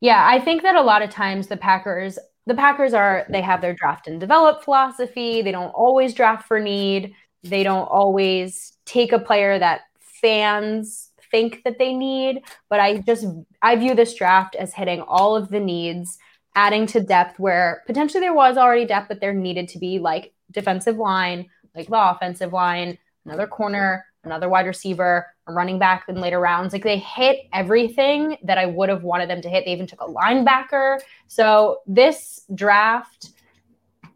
[0.00, 3.60] yeah, I think that a lot of times the Packers the Packers are they have
[3.60, 5.42] their draft and develop philosophy.
[5.42, 7.14] They don't always draft for need.
[7.42, 13.26] They don't always take a player that fans think that they need, but I just
[13.62, 16.18] I view this draft as hitting all of the needs,
[16.54, 20.32] adding to depth where potentially there was already depth, but there needed to be like
[20.50, 26.20] defensive line, like the offensive line, another corner, another wide receiver, a running back in
[26.20, 26.72] later rounds.
[26.72, 29.64] Like they hit everything that I would have wanted them to hit.
[29.64, 31.00] They even took a linebacker.
[31.26, 33.30] So this draft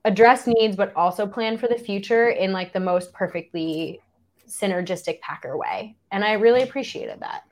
[0.04, 4.00] address needs, but also plan for the future in like the most perfectly
[4.46, 5.96] synergistic Packer way.
[6.12, 7.42] And I really appreciated that.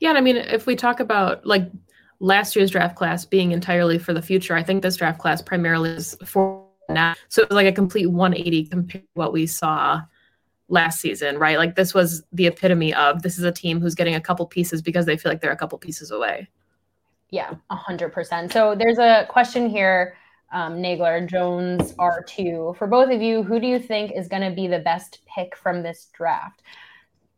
[0.00, 0.10] Yeah.
[0.10, 1.70] And I mean, if we talk about like
[2.20, 5.90] last year's draft class being entirely for the future, I think this draft class primarily
[5.90, 7.14] is for now.
[7.28, 10.02] So it was like a complete 180 compared to what we saw
[10.68, 11.58] last season, right?
[11.58, 14.82] Like this was the epitome of this is a team who's getting a couple pieces
[14.82, 16.48] because they feel like they're a couple pieces away.
[17.30, 18.52] Yeah, a hundred percent.
[18.52, 20.16] So there's a question here
[20.52, 22.76] um, Nagler, Jones R2.
[22.76, 25.56] For both of you, who do you think is going to be the best pick
[25.56, 26.62] from this draft?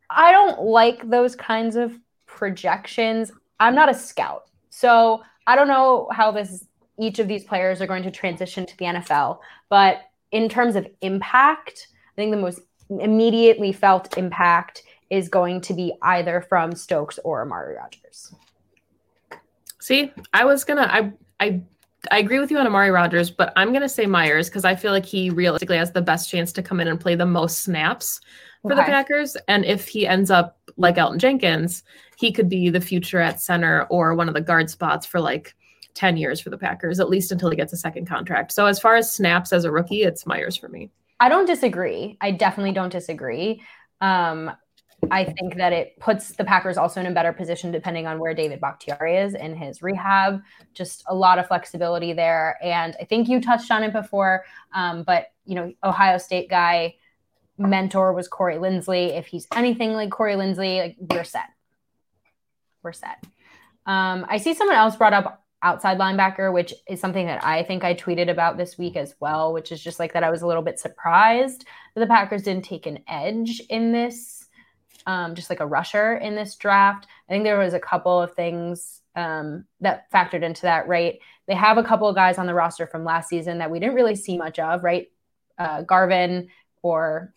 [0.09, 3.31] I don't like those kinds of projections.
[3.59, 4.48] I'm not a scout.
[4.79, 6.65] So I don't know how this
[6.97, 10.87] each of these players are going to transition to the NFL, but in terms of
[11.01, 17.19] impact, I think the most immediately felt impact is going to be either from Stokes
[17.25, 18.33] or Amari Rodgers.
[19.81, 21.11] See, I was gonna I
[21.41, 21.61] I
[22.09, 24.75] I agree with you on Amari Rodgers, but I'm going to say Myers because I
[24.75, 27.59] feel like he realistically has the best chance to come in and play the most
[27.59, 28.21] snaps
[28.61, 28.81] for okay.
[28.81, 29.35] the Packers.
[29.49, 31.83] And if he ends up like Elgton Jenkins,
[32.17, 35.53] he could be the future at center or one of the guard spots for like
[35.93, 38.51] 10 years for the Packers, at least until he gets a second contract.
[38.51, 40.89] So as far as snaps as a rookie, it's Myers for me.
[41.19, 42.17] I don't disagree.
[42.21, 43.61] I definitely don't disagree.
[43.99, 44.51] Um,
[45.11, 48.33] I think that it puts the Packers also in a better position depending on where
[48.33, 50.41] David Bakhtiari is in his rehab.
[50.73, 52.57] Just a lot of flexibility there.
[52.61, 56.95] And I think you touched on it before, um, but you know, Ohio State guy
[57.59, 59.17] mentor was Corey Linsley.
[59.17, 61.49] If he's anything like Corey Linsley, like we're set.
[62.81, 63.23] We're set.
[63.85, 67.83] Um, I see someone else brought up outside linebacker, which is something that I think
[67.83, 70.47] I tweeted about this week as well, which is just like that I was a
[70.47, 74.39] little bit surprised that the Packers didn't take an edge in this
[75.05, 77.07] um, just like a rusher in this draft.
[77.27, 81.19] I think there was a couple of things um, that factored into that, right?
[81.47, 83.95] They have a couple of guys on the roster from last season that we didn't
[83.95, 85.07] really see much of, right?
[85.57, 86.49] Uh, Garvin
[86.83, 87.33] or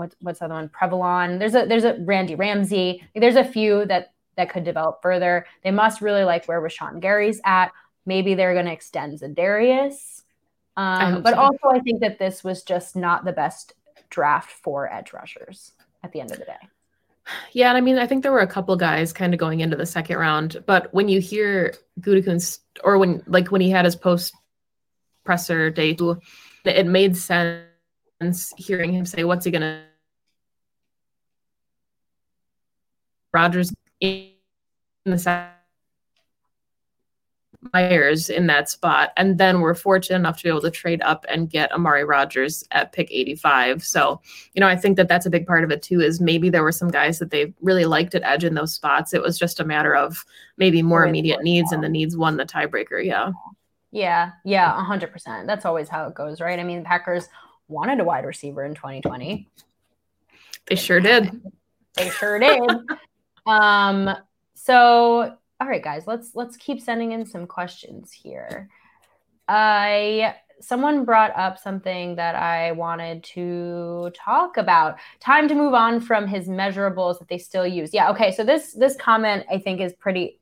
[0.00, 0.68] what's what's the other one?
[0.68, 1.38] Previlon.
[1.38, 3.04] There's a there's a Randy Ramsey.
[3.14, 5.46] There's a few that that could develop further.
[5.62, 7.72] They must really like where Rashan Gary's at.
[8.06, 10.22] Maybe they're going to extend Za'Darius.
[10.76, 11.40] Um, but so.
[11.40, 13.74] also, I think that this was just not the best
[14.08, 16.68] draft for edge rushers at the end of the day.
[17.52, 19.76] Yeah, and I mean, I think there were a couple guys kind of going into
[19.76, 23.94] the second round, but when you hear Gutekunst, or when like when he had his
[23.94, 24.34] post
[25.24, 25.96] presser day,
[26.64, 29.84] it made sense hearing him say, "What's he gonna?"
[33.32, 34.30] Rodgers in
[35.04, 35.50] the
[37.74, 39.12] Myers in that spot.
[39.18, 42.64] And then we're fortunate enough to be able to trade up and get Amari Rodgers
[42.70, 43.84] at pick 85.
[43.84, 44.22] So,
[44.54, 46.62] you know, I think that that's a big part of it too, is maybe there
[46.62, 49.12] were some guys that they really liked at edge in those spots.
[49.12, 50.24] It was just a matter of
[50.56, 53.04] maybe more immediate needs and the needs won the tiebreaker.
[53.04, 53.32] Yeah.
[53.90, 54.30] Yeah.
[54.44, 54.72] Yeah.
[54.82, 55.46] 100%.
[55.46, 56.58] That's always how it goes, right?
[56.58, 57.28] I mean, the Packers
[57.68, 59.46] wanted a wide receiver in 2020.
[60.66, 61.42] They sure did.
[61.94, 62.62] They sure did.
[63.46, 64.10] Um,
[64.54, 68.68] so all right, guys, let's let's keep sending in some questions here.
[69.46, 74.98] I someone brought up something that I wanted to talk about.
[75.18, 77.92] Time to move on from his measurables that they still use.
[77.92, 78.32] Yeah, okay.
[78.32, 80.40] So this this comment I think is pretty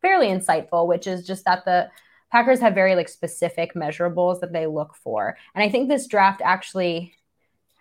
[0.00, 1.90] fairly insightful, which is just that the
[2.30, 5.36] Packers have very like specific measurables that they look for.
[5.54, 7.14] And I think this draft actually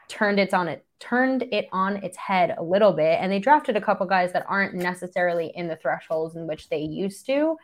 [0.08, 3.76] turned its on it turned it on its head a little bit and they drafted
[3.76, 7.56] a couple guys that aren't necessarily in the thresholds in which they used to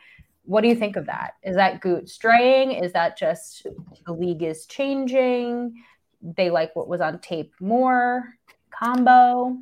[0.44, 1.34] what do you think of that?
[1.42, 2.72] Is that Goot straying?
[2.72, 3.66] Is that just
[4.06, 5.82] the league is changing?
[6.22, 8.36] They like what was on tape more
[8.70, 9.56] combo?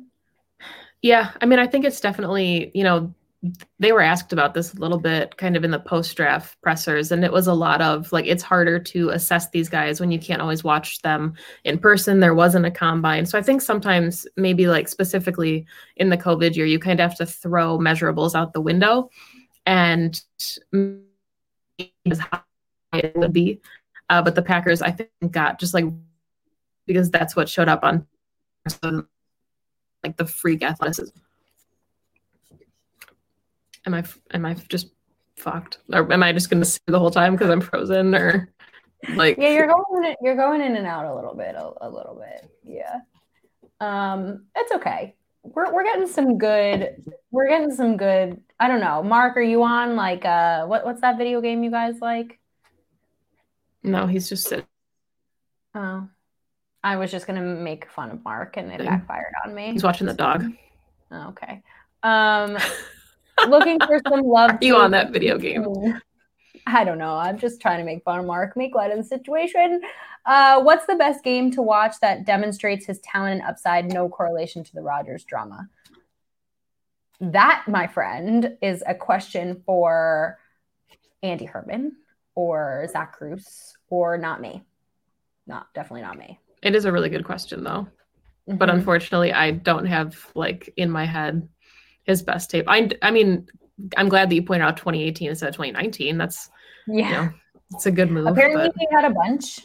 [1.01, 3.13] Yeah, I mean, I think it's definitely, you know,
[3.77, 7.11] they were asked about this a little bit kind of in the post draft pressers
[7.11, 10.19] and it was a lot of like it's harder to assess these guys when you
[10.19, 11.33] can't always watch them
[11.65, 15.65] in person there wasn't a combine so i think sometimes maybe like specifically
[15.97, 19.09] in the covid year you kind of have to throw measurables out the window
[19.65, 20.21] and
[22.09, 22.41] as high
[22.93, 23.59] it would be.
[24.09, 25.85] Uh, but the Packers, I think, got just like
[26.85, 28.05] because that's what showed up on
[30.03, 31.17] like the freak athleticism.
[33.85, 34.91] Am I am I just
[35.37, 38.53] fucked, or am I just gonna sit the whole time because I'm frozen, or
[39.15, 39.37] like?
[39.37, 42.49] Yeah, you're going you're going in and out a little bit, a, a little bit.
[42.63, 42.99] Yeah,
[43.79, 49.03] um, it's okay we're we're getting some good we're getting some good I don't know.
[49.03, 52.39] Mark, are you on like uh what what's that video game you guys like?
[53.83, 54.65] No, he's just sitting.
[55.75, 56.07] Oh.
[56.85, 59.71] I was just gonna make fun of Mark and it backfired on me.
[59.71, 60.45] He's watching the dog.
[61.11, 61.61] Okay.
[62.03, 62.57] Um
[63.49, 64.51] looking for some love.
[64.51, 65.99] Are you on that video game?
[66.65, 67.15] I don't know.
[67.15, 69.81] I'm just trying to make fun of Mark, make light of the situation.
[70.25, 74.63] Uh, what's the best game to watch that demonstrates his talent and upside, no correlation
[74.63, 75.67] to the Rodgers drama?
[77.19, 80.39] That, my friend, is a question for
[81.21, 81.97] Andy Herman
[82.35, 84.63] or Zach Kruse or not me.
[85.45, 86.39] Not definitely not me.
[86.61, 87.87] It is a really good question though.
[88.49, 88.57] Mm-hmm.
[88.57, 91.47] But unfortunately, I don't have like in my head
[92.03, 92.65] his best tape.
[92.67, 93.47] I I mean,
[93.97, 96.17] I'm glad that you pointed out 2018 instead of 2019.
[96.17, 96.49] That's
[96.87, 97.33] yeah, you know,
[97.73, 98.27] it's a good move.
[98.27, 99.01] Apparently, but...
[99.03, 99.59] had a bunch.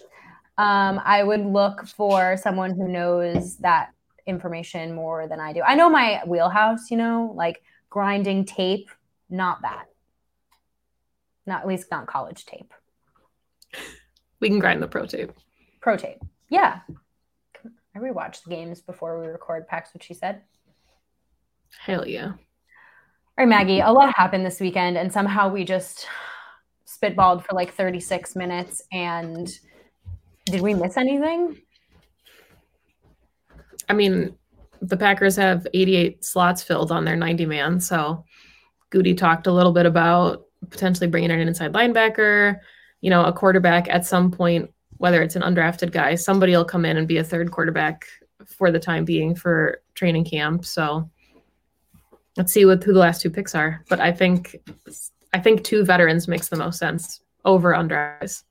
[0.56, 3.90] Um, I would look for someone who knows that
[4.26, 5.62] information more than I do.
[5.62, 8.90] I know my wheelhouse, you know, like grinding tape,
[9.30, 9.86] not that.
[11.46, 12.74] Not at least not college tape.
[14.40, 15.32] We can grind the pro tape.
[15.80, 16.22] Pro tape.
[16.50, 16.80] Yeah.
[17.94, 20.42] I rewatched the games before we record Packs what she said.
[21.78, 22.32] Hell yeah.
[22.32, 26.06] All right, Maggie, a lot happened this weekend, and somehow we just
[26.86, 28.82] spitballed for like 36 minutes.
[28.92, 29.48] And
[30.46, 31.56] did we miss anything?
[33.88, 34.36] I mean,
[34.80, 37.80] the Packers have 88 slots filled on their 90 man.
[37.80, 38.24] So
[38.90, 42.58] Goody talked a little bit about potentially bringing in an inside linebacker,
[43.00, 46.84] you know, a quarterback at some point, whether it's an undrafted guy, somebody will come
[46.84, 48.06] in and be a third quarterback
[48.46, 50.64] for the time being for training camp.
[50.64, 51.08] So
[52.38, 53.84] let's see what who the last two picks are.
[53.88, 54.56] But I think
[55.34, 58.44] I think two veterans makes the most sense over unders.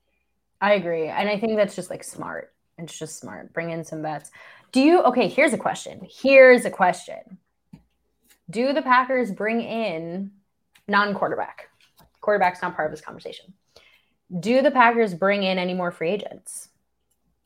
[0.60, 2.52] I agree, and I think that's just like smart.
[2.76, 3.52] It's just smart.
[3.52, 4.30] Bring in some vets.
[4.70, 5.02] Do you?
[5.02, 6.06] Okay, here's a question.
[6.08, 7.38] Here's a question.
[8.50, 10.30] Do the Packers bring in
[10.86, 11.68] non-quarterback?
[12.20, 13.52] Quarterback's not part of this conversation.
[14.40, 16.68] Do the Packers bring in any more free agents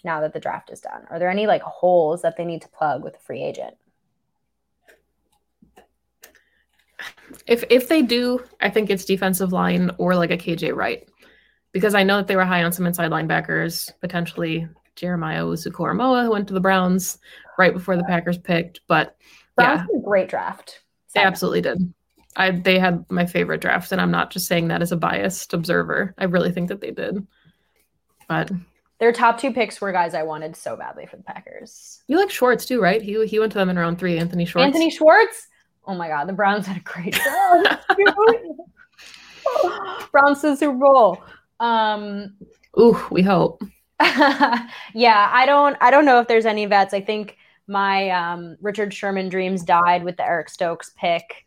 [0.04, 1.06] now that the draft is done?
[1.10, 3.76] Are there any like holes that they need to plug with a free agent?
[7.46, 11.08] If if they do, I think it's defensive line or like a KJ Wright.
[11.72, 16.30] Because I know that they were high on some inside linebackers, potentially Jeremiah Owusu-Koramoah, who
[16.30, 17.18] went to the Browns
[17.58, 18.80] right before the Packers picked.
[18.88, 19.16] But
[19.56, 20.80] Browns yeah, great draft.
[21.14, 21.92] They absolutely did.
[22.36, 25.52] I they had my favorite draft, and I'm not just saying that as a biased
[25.52, 26.14] observer.
[26.18, 27.26] I really think that they did.
[28.28, 28.50] But
[28.98, 32.02] their top two picks were guys I wanted so badly for the Packers.
[32.06, 33.02] You like Schwartz too, right?
[33.02, 34.18] He he went to them in round three.
[34.18, 34.66] Anthony Schwartz.
[34.66, 35.48] Anthony Schwartz.
[35.86, 37.14] Oh my God, the Browns had a great
[40.12, 41.22] Browns to the Super Bowl.
[41.60, 42.34] Um,
[42.78, 43.62] Ooh, we hope.
[44.00, 45.76] yeah, I don't.
[45.80, 46.94] I don't know if there's any vets.
[46.94, 51.46] I think my um, Richard Sherman dreams died with the Eric Stokes pick.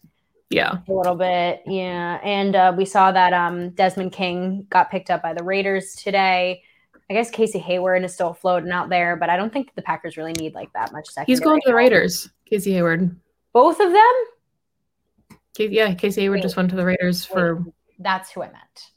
[0.50, 1.62] Yeah, a little bit.
[1.66, 5.96] Yeah, and uh, we saw that um, Desmond King got picked up by the Raiders
[5.96, 6.62] today.
[7.10, 10.18] I guess Casey Hayward is still floating out there, but I don't think the Packers
[10.18, 11.34] really need like that much secondary.
[11.34, 12.30] He's going to the Raiders.
[12.50, 13.16] Casey Hayward.
[13.56, 15.38] Both of them?
[15.58, 16.43] Yeah, Casey Hayward Wait.
[16.43, 17.34] just went to the Raiders Wait.
[17.34, 17.64] for.
[17.99, 18.91] That's who I meant.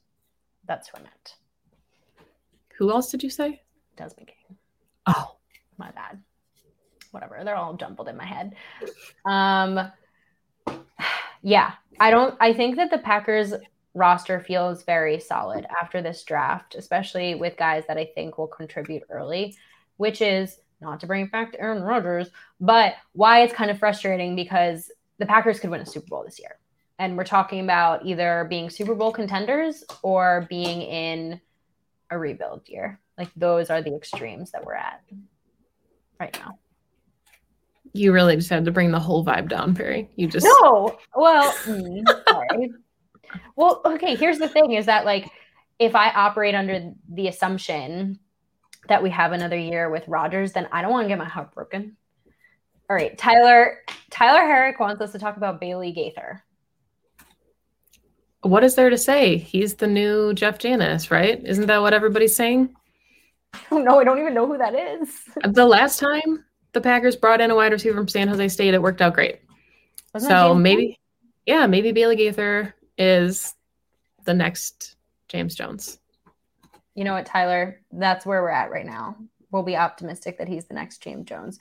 [0.67, 1.37] That's who I meant.
[2.77, 3.63] Who else did you say?
[3.97, 4.57] Desmond King.
[5.07, 5.37] Oh,
[5.77, 6.21] my bad.
[7.13, 7.41] Whatever.
[7.45, 8.57] They're all jumbled in my head.
[9.25, 9.93] Um,
[11.43, 12.35] yeah, I don't.
[12.41, 13.55] I think that the Packers
[13.95, 19.05] roster feels very solid after this draft, especially with guys that I think will contribute
[19.09, 19.57] early,
[19.99, 24.37] which is not to bring back to Aaron Rodgers, but why it's kind of frustrating
[24.37, 26.59] because the Packers could win a Super Bowl this year.
[26.99, 31.41] And we're talking about either being Super Bowl contenders or being in
[32.11, 33.01] a rebuild year.
[33.17, 35.03] Like those are the extremes that we're at
[36.19, 36.59] right now.
[37.93, 40.11] You really just had to bring the whole vibe down, Perry.
[40.17, 40.99] You just no.
[41.17, 42.71] Well, mm, sorry.
[43.57, 44.15] well, okay.
[44.15, 45.31] Here's the thing: is that like
[45.79, 48.19] if I operate under the assumption
[48.89, 51.55] that we have another year with Rodgers, then I don't want to get my heart
[51.55, 51.97] broken.
[52.91, 53.79] All right, Tyler.
[54.11, 56.43] Tyler Herrick wants us to talk about Bailey Gaither.
[58.43, 59.37] What is there to say?
[59.37, 61.45] He's the new Jeff Janis, right?
[61.45, 62.75] Isn't that what everybody's saying?
[63.73, 65.09] No, I don't even know who that is.
[65.43, 68.83] The last time the Packers brought in a wide receiver from San Jose State, it
[68.83, 69.41] worked out great.
[70.13, 70.99] Wasn't so maybe,
[71.47, 73.55] yeah, maybe Bailey Gaither is
[74.25, 74.97] the next
[75.29, 75.99] James Jones.
[76.99, 77.81] You know what, Tyler?
[77.93, 79.15] That's where we're at right now.
[79.53, 81.61] We'll be optimistic that he's the next James Jones.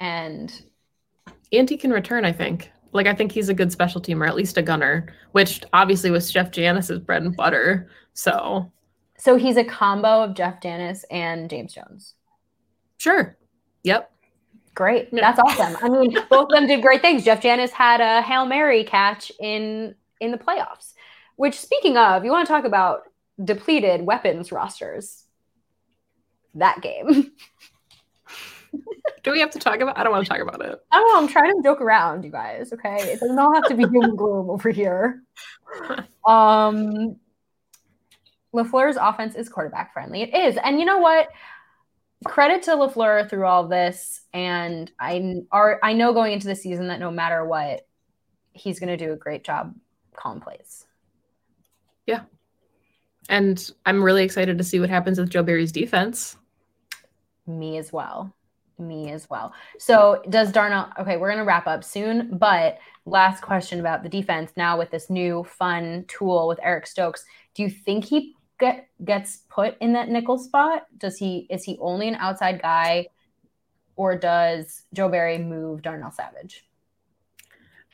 [0.00, 0.50] And
[1.52, 2.72] and he can return, I think.
[2.92, 6.32] Like I think he's a good special teamer, at least a gunner, which obviously was
[6.32, 7.90] Jeff Janis's bread and butter.
[8.14, 8.72] So
[9.18, 12.14] So he's a combo of Jeff Janis and James Jones.
[12.96, 13.36] Sure.
[13.82, 14.10] Yep.
[14.74, 15.10] Great.
[15.12, 15.76] That's awesome.
[15.82, 17.26] I mean, both of them did great things.
[17.26, 20.94] Jeff Janis had a Hail Mary catch in in the playoffs.
[21.36, 23.02] Which speaking of, you want to talk about
[23.42, 25.24] depleted weapons rosters.
[26.54, 27.32] That game.
[29.22, 29.98] Do we have to talk about?
[29.98, 30.78] I don't want to talk about it.
[30.92, 31.18] I don't know.
[31.18, 32.72] I'm trying to joke around, you guys.
[32.72, 35.22] Okay, it does not all have to be doom and gloom over here.
[36.26, 37.16] Um,
[38.54, 40.22] Lafleur's offense is quarterback friendly.
[40.22, 41.28] It is, and you know what?
[42.24, 46.88] Credit to Lafleur through all this, and I are I know going into the season
[46.88, 47.86] that no matter what,
[48.52, 49.74] he's going to do a great job
[50.14, 50.86] calling plays.
[53.28, 56.36] And I'm really excited to see what happens with Joe Barry's defense.
[57.46, 58.32] Me as well
[58.78, 59.52] me as well.
[59.78, 64.52] So does Darnell okay, we're gonna wrap up soon, but last question about the defense
[64.56, 67.24] now with this new fun tool with Eric Stokes.
[67.54, 70.86] Do you think he get gets put in that nickel spot?
[70.98, 73.08] Does he is he only an outside guy
[73.96, 76.64] or does Joe Barry move Darnell Savage?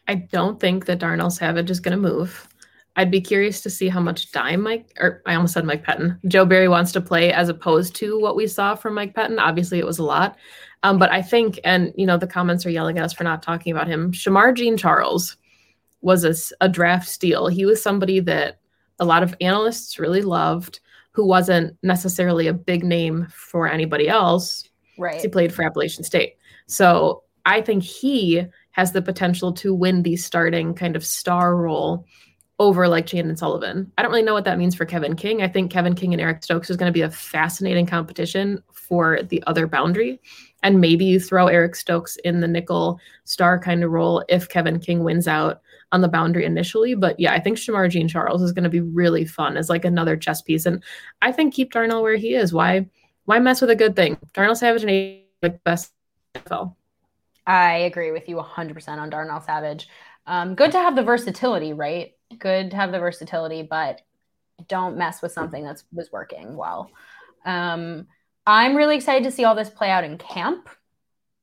[0.08, 2.48] I don't think that Darnell Savage is gonna move.
[2.96, 6.18] I'd be curious to see how much dime Mike, or I almost said Mike Pettine,
[6.28, 9.40] Joe Barry wants to play as opposed to what we saw from Mike Pettine.
[9.40, 10.36] Obviously, it was a lot.
[10.82, 13.42] Um, but I think, and you know, the comments are yelling at us for not
[13.42, 14.12] talking about him.
[14.12, 15.36] Shemar Jean Charles
[16.02, 17.46] was a, a draft steal.
[17.46, 18.58] He was somebody that
[18.98, 20.80] a lot of analysts really loved,
[21.12, 24.68] who wasn't necessarily a big name for anybody else.
[24.98, 25.20] Right.
[25.20, 26.36] He played for Appalachian State.
[26.66, 32.06] So I think he has the potential to win the starting kind of star role
[32.62, 33.90] over like Chandon Sullivan.
[33.98, 35.42] I don't really know what that means for Kevin King.
[35.42, 39.20] I think Kevin King and Eric Stokes is going to be a fascinating competition for
[39.24, 40.20] the other boundary.
[40.62, 44.78] And maybe you throw Eric Stokes in the nickel star kind of role if Kevin
[44.78, 45.60] King wins out
[45.90, 46.94] on the boundary initially.
[46.94, 49.84] But yeah, I think Shemar Jean Charles is going to be really fun as like
[49.84, 50.64] another chess piece.
[50.64, 50.84] And
[51.20, 52.52] I think keep Darnell where he is.
[52.52, 52.86] Why
[53.24, 54.18] why mess with a good thing?
[54.34, 55.92] Darnell Savage and like best
[56.36, 56.76] NFL.
[57.44, 59.88] I agree with you 100% on Darnell Savage.
[60.26, 62.12] Um, good to have the versatility, right?
[62.38, 64.02] Good to have the versatility, but
[64.68, 66.90] don't mess with something that's was working well.
[67.44, 68.06] Um,
[68.46, 70.68] I'm really excited to see all this play out in camp.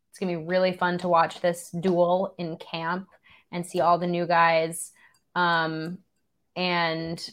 [0.10, 3.08] It's to be really fun to watch this duel in camp
[3.52, 4.92] and see all the new guys
[5.36, 6.00] um,
[6.56, 7.30] and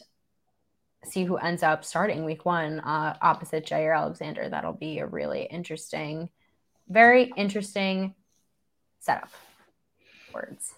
[1.05, 4.49] see who ends up starting week one uh, opposite Jaire Alexander.
[4.49, 6.29] That'll be a really interesting,
[6.87, 8.15] very interesting
[8.99, 9.29] setup.
[10.33, 10.73] Words.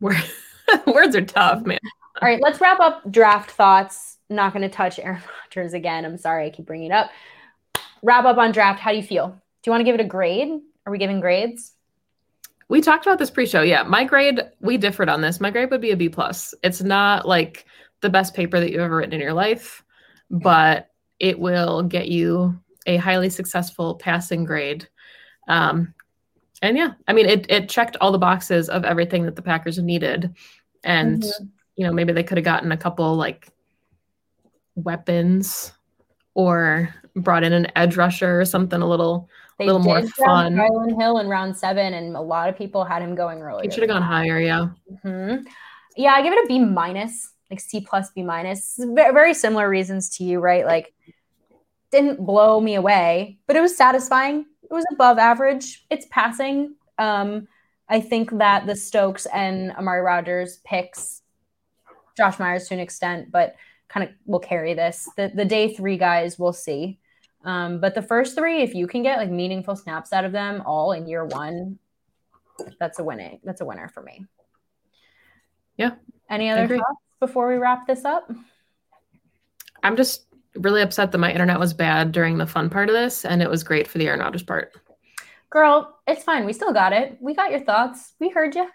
[0.86, 1.78] Words are tough, man.
[2.24, 4.16] All right, let's wrap up draft thoughts.
[4.30, 6.06] Not going to touch Aaron Rodgers again.
[6.06, 7.10] I'm sorry, I keep bringing it up
[8.04, 8.78] wrap up on draft.
[8.78, 9.28] How do you feel?
[9.28, 10.50] Do you want to give it a grade?
[10.86, 11.72] Are we giving grades?
[12.68, 13.62] We talked about this pre-show.
[13.62, 15.40] Yeah, my grade we differed on this.
[15.40, 16.54] My grade would be a B plus.
[16.62, 17.66] It's not like
[18.00, 19.82] the best paper that you've ever written in your life,
[20.30, 24.88] but it will get you a highly successful passing grade.
[25.48, 25.94] Um,
[26.62, 29.78] and yeah, I mean, it it checked all the boxes of everything that the Packers
[29.78, 30.34] needed,
[30.82, 31.44] and mm-hmm.
[31.76, 33.48] You know maybe they could have gotten a couple like
[34.74, 35.72] weapons
[36.34, 40.54] or brought in an edge rusher or something a little they little more fun.
[40.54, 43.68] Kylin Hill in round seven, and a lot of people had him going earlier.
[43.68, 44.68] He should have gone higher, yeah.
[45.04, 45.46] Mm-hmm.
[45.96, 48.78] Yeah, I give it a B minus, like C plus B minus.
[48.78, 50.66] Very similar reasons to you, right?
[50.66, 50.92] Like,
[51.92, 54.44] didn't blow me away, but it was satisfying.
[54.62, 55.86] It was above average.
[55.88, 56.74] It's passing.
[56.98, 57.46] Um,
[57.88, 61.22] I think that the Stokes and Amari Rodgers picks
[62.16, 63.56] Josh Myers to an extent, but
[63.88, 65.08] kind of will carry this.
[65.16, 66.98] The the day three guys, we'll see.
[67.44, 70.62] Um, but the first three, if you can get like meaningful snaps out of them
[70.64, 71.78] all in year one,
[72.80, 73.40] that's a winning.
[73.44, 74.24] That's a winner for me.
[75.76, 75.92] Yeah.
[76.30, 78.30] Any other thoughts before we wrap this up?
[79.82, 83.24] I'm just really upset that my internet was bad during the fun part of this,
[83.24, 84.72] and it was great for the Aaron Rodgers part.
[85.50, 86.46] Girl, it's fine.
[86.46, 87.18] We still got it.
[87.20, 88.14] We got your thoughts.
[88.18, 88.68] We heard you.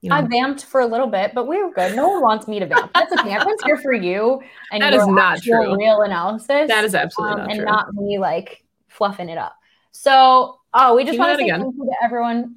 [0.00, 0.16] You know.
[0.16, 1.96] I vamped for a little bit, but we were good.
[1.96, 2.92] No one wants me to vamp.
[2.94, 3.32] That's okay.
[3.32, 4.40] Everyone's here for you
[4.72, 5.76] and that is not true.
[5.76, 6.68] Real analysis.
[6.68, 7.66] That is absolutely um, not and true.
[7.66, 9.56] not me like fluffing it up.
[9.90, 11.62] So, oh, we just want to say again.
[11.62, 12.56] thank you to everyone.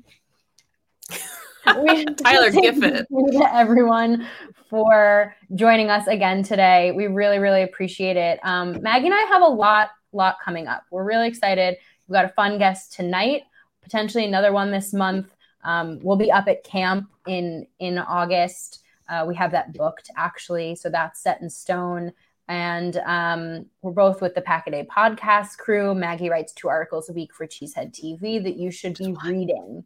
[1.84, 3.08] we Tyler Gifford.
[3.10, 4.28] to everyone
[4.70, 6.92] for joining us again today.
[6.92, 8.40] We really, really appreciate it.
[8.44, 10.84] Um, Maggie and I have a lot, lot coming up.
[10.92, 11.78] We're really excited.
[12.08, 13.44] We've got a fun guest tonight,
[13.82, 15.34] potentially another one this month.
[15.64, 18.84] Um, we'll be up at camp in in August.
[19.10, 22.14] Uh, we have that booked actually, so that's set in stone.
[22.48, 25.96] And um, we're both with the Pack a podcast crew.
[25.96, 29.86] Maggie writes two articles a week for Cheesehead TV that you should be reading.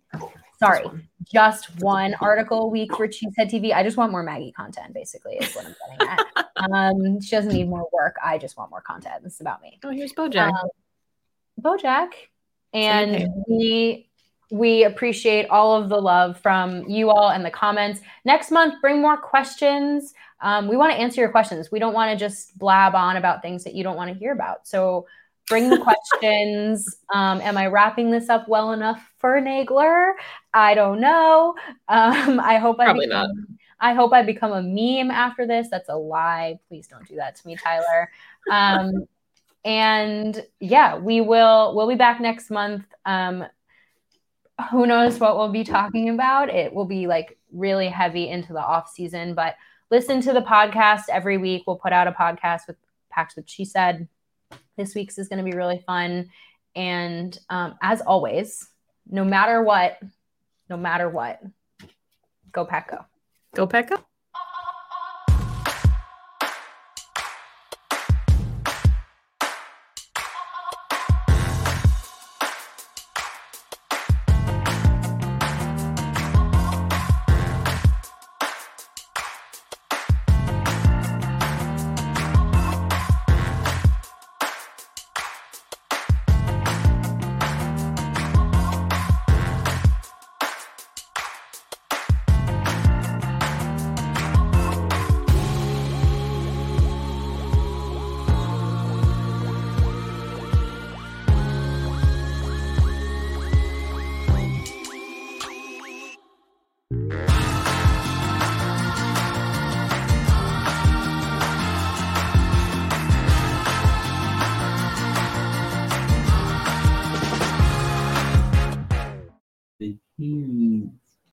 [0.57, 0.85] Sorry,
[1.31, 3.73] just one article a week for Cheesehead TV.
[3.73, 6.49] I just want more Maggie content, basically, is what I'm getting at.
[6.71, 8.15] um, she doesn't need more work.
[8.23, 9.23] I just want more content.
[9.23, 9.79] This is about me.
[9.83, 10.53] Oh, here's Bojack.
[10.53, 10.69] Um,
[11.61, 12.09] Bojack.
[12.73, 14.09] And we
[14.51, 18.01] we appreciate all of the love from you all and the comments.
[18.25, 20.13] Next month, bring more questions.
[20.41, 21.71] Um, we want to answer your questions.
[21.71, 24.31] We don't want to just blab on about things that you don't want to hear
[24.31, 24.67] about.
[24.67, 25.07] So
[25.47, 25.77] bring the
[26.21, 26.97] questions.
[27.13, 30.13] Um, am I wrapping this up well enough for Nagler?
[30.53, 31.55] I don't know.
[31.87, 33.45] Um, I hope I probably become, not.
[33.79, 35.67] I hope I become a meme after this.
[35.69, 36.59] That's a lie.
[36.67, 38.11] Please don't do that to me, Tyler.
[38.49, 39.07] Um,
[39.65, 41.75] and yeah, we will.
[41.75, 42.85] We'll be back next month.
[44.71, 46.49] Who knows what we'll be talking about?
[46.49, 49.55] It will be like really heavy into the off season, but
[49.91, 51.63] listen to the podcast every week.
[51.67, 52.77] We'll put out a podcast with
[53.09, 54.07] Packs What She Said.
[54.77, 56.29] This week's is going to be really fun.
[56.75, 58.67] And um, as always,
[59.09, 59.99] no matter what,
[60.69, 61.41] no matter what,
[62.51, 63.05] go pack go.
[63.53, 63.97] Go pack go.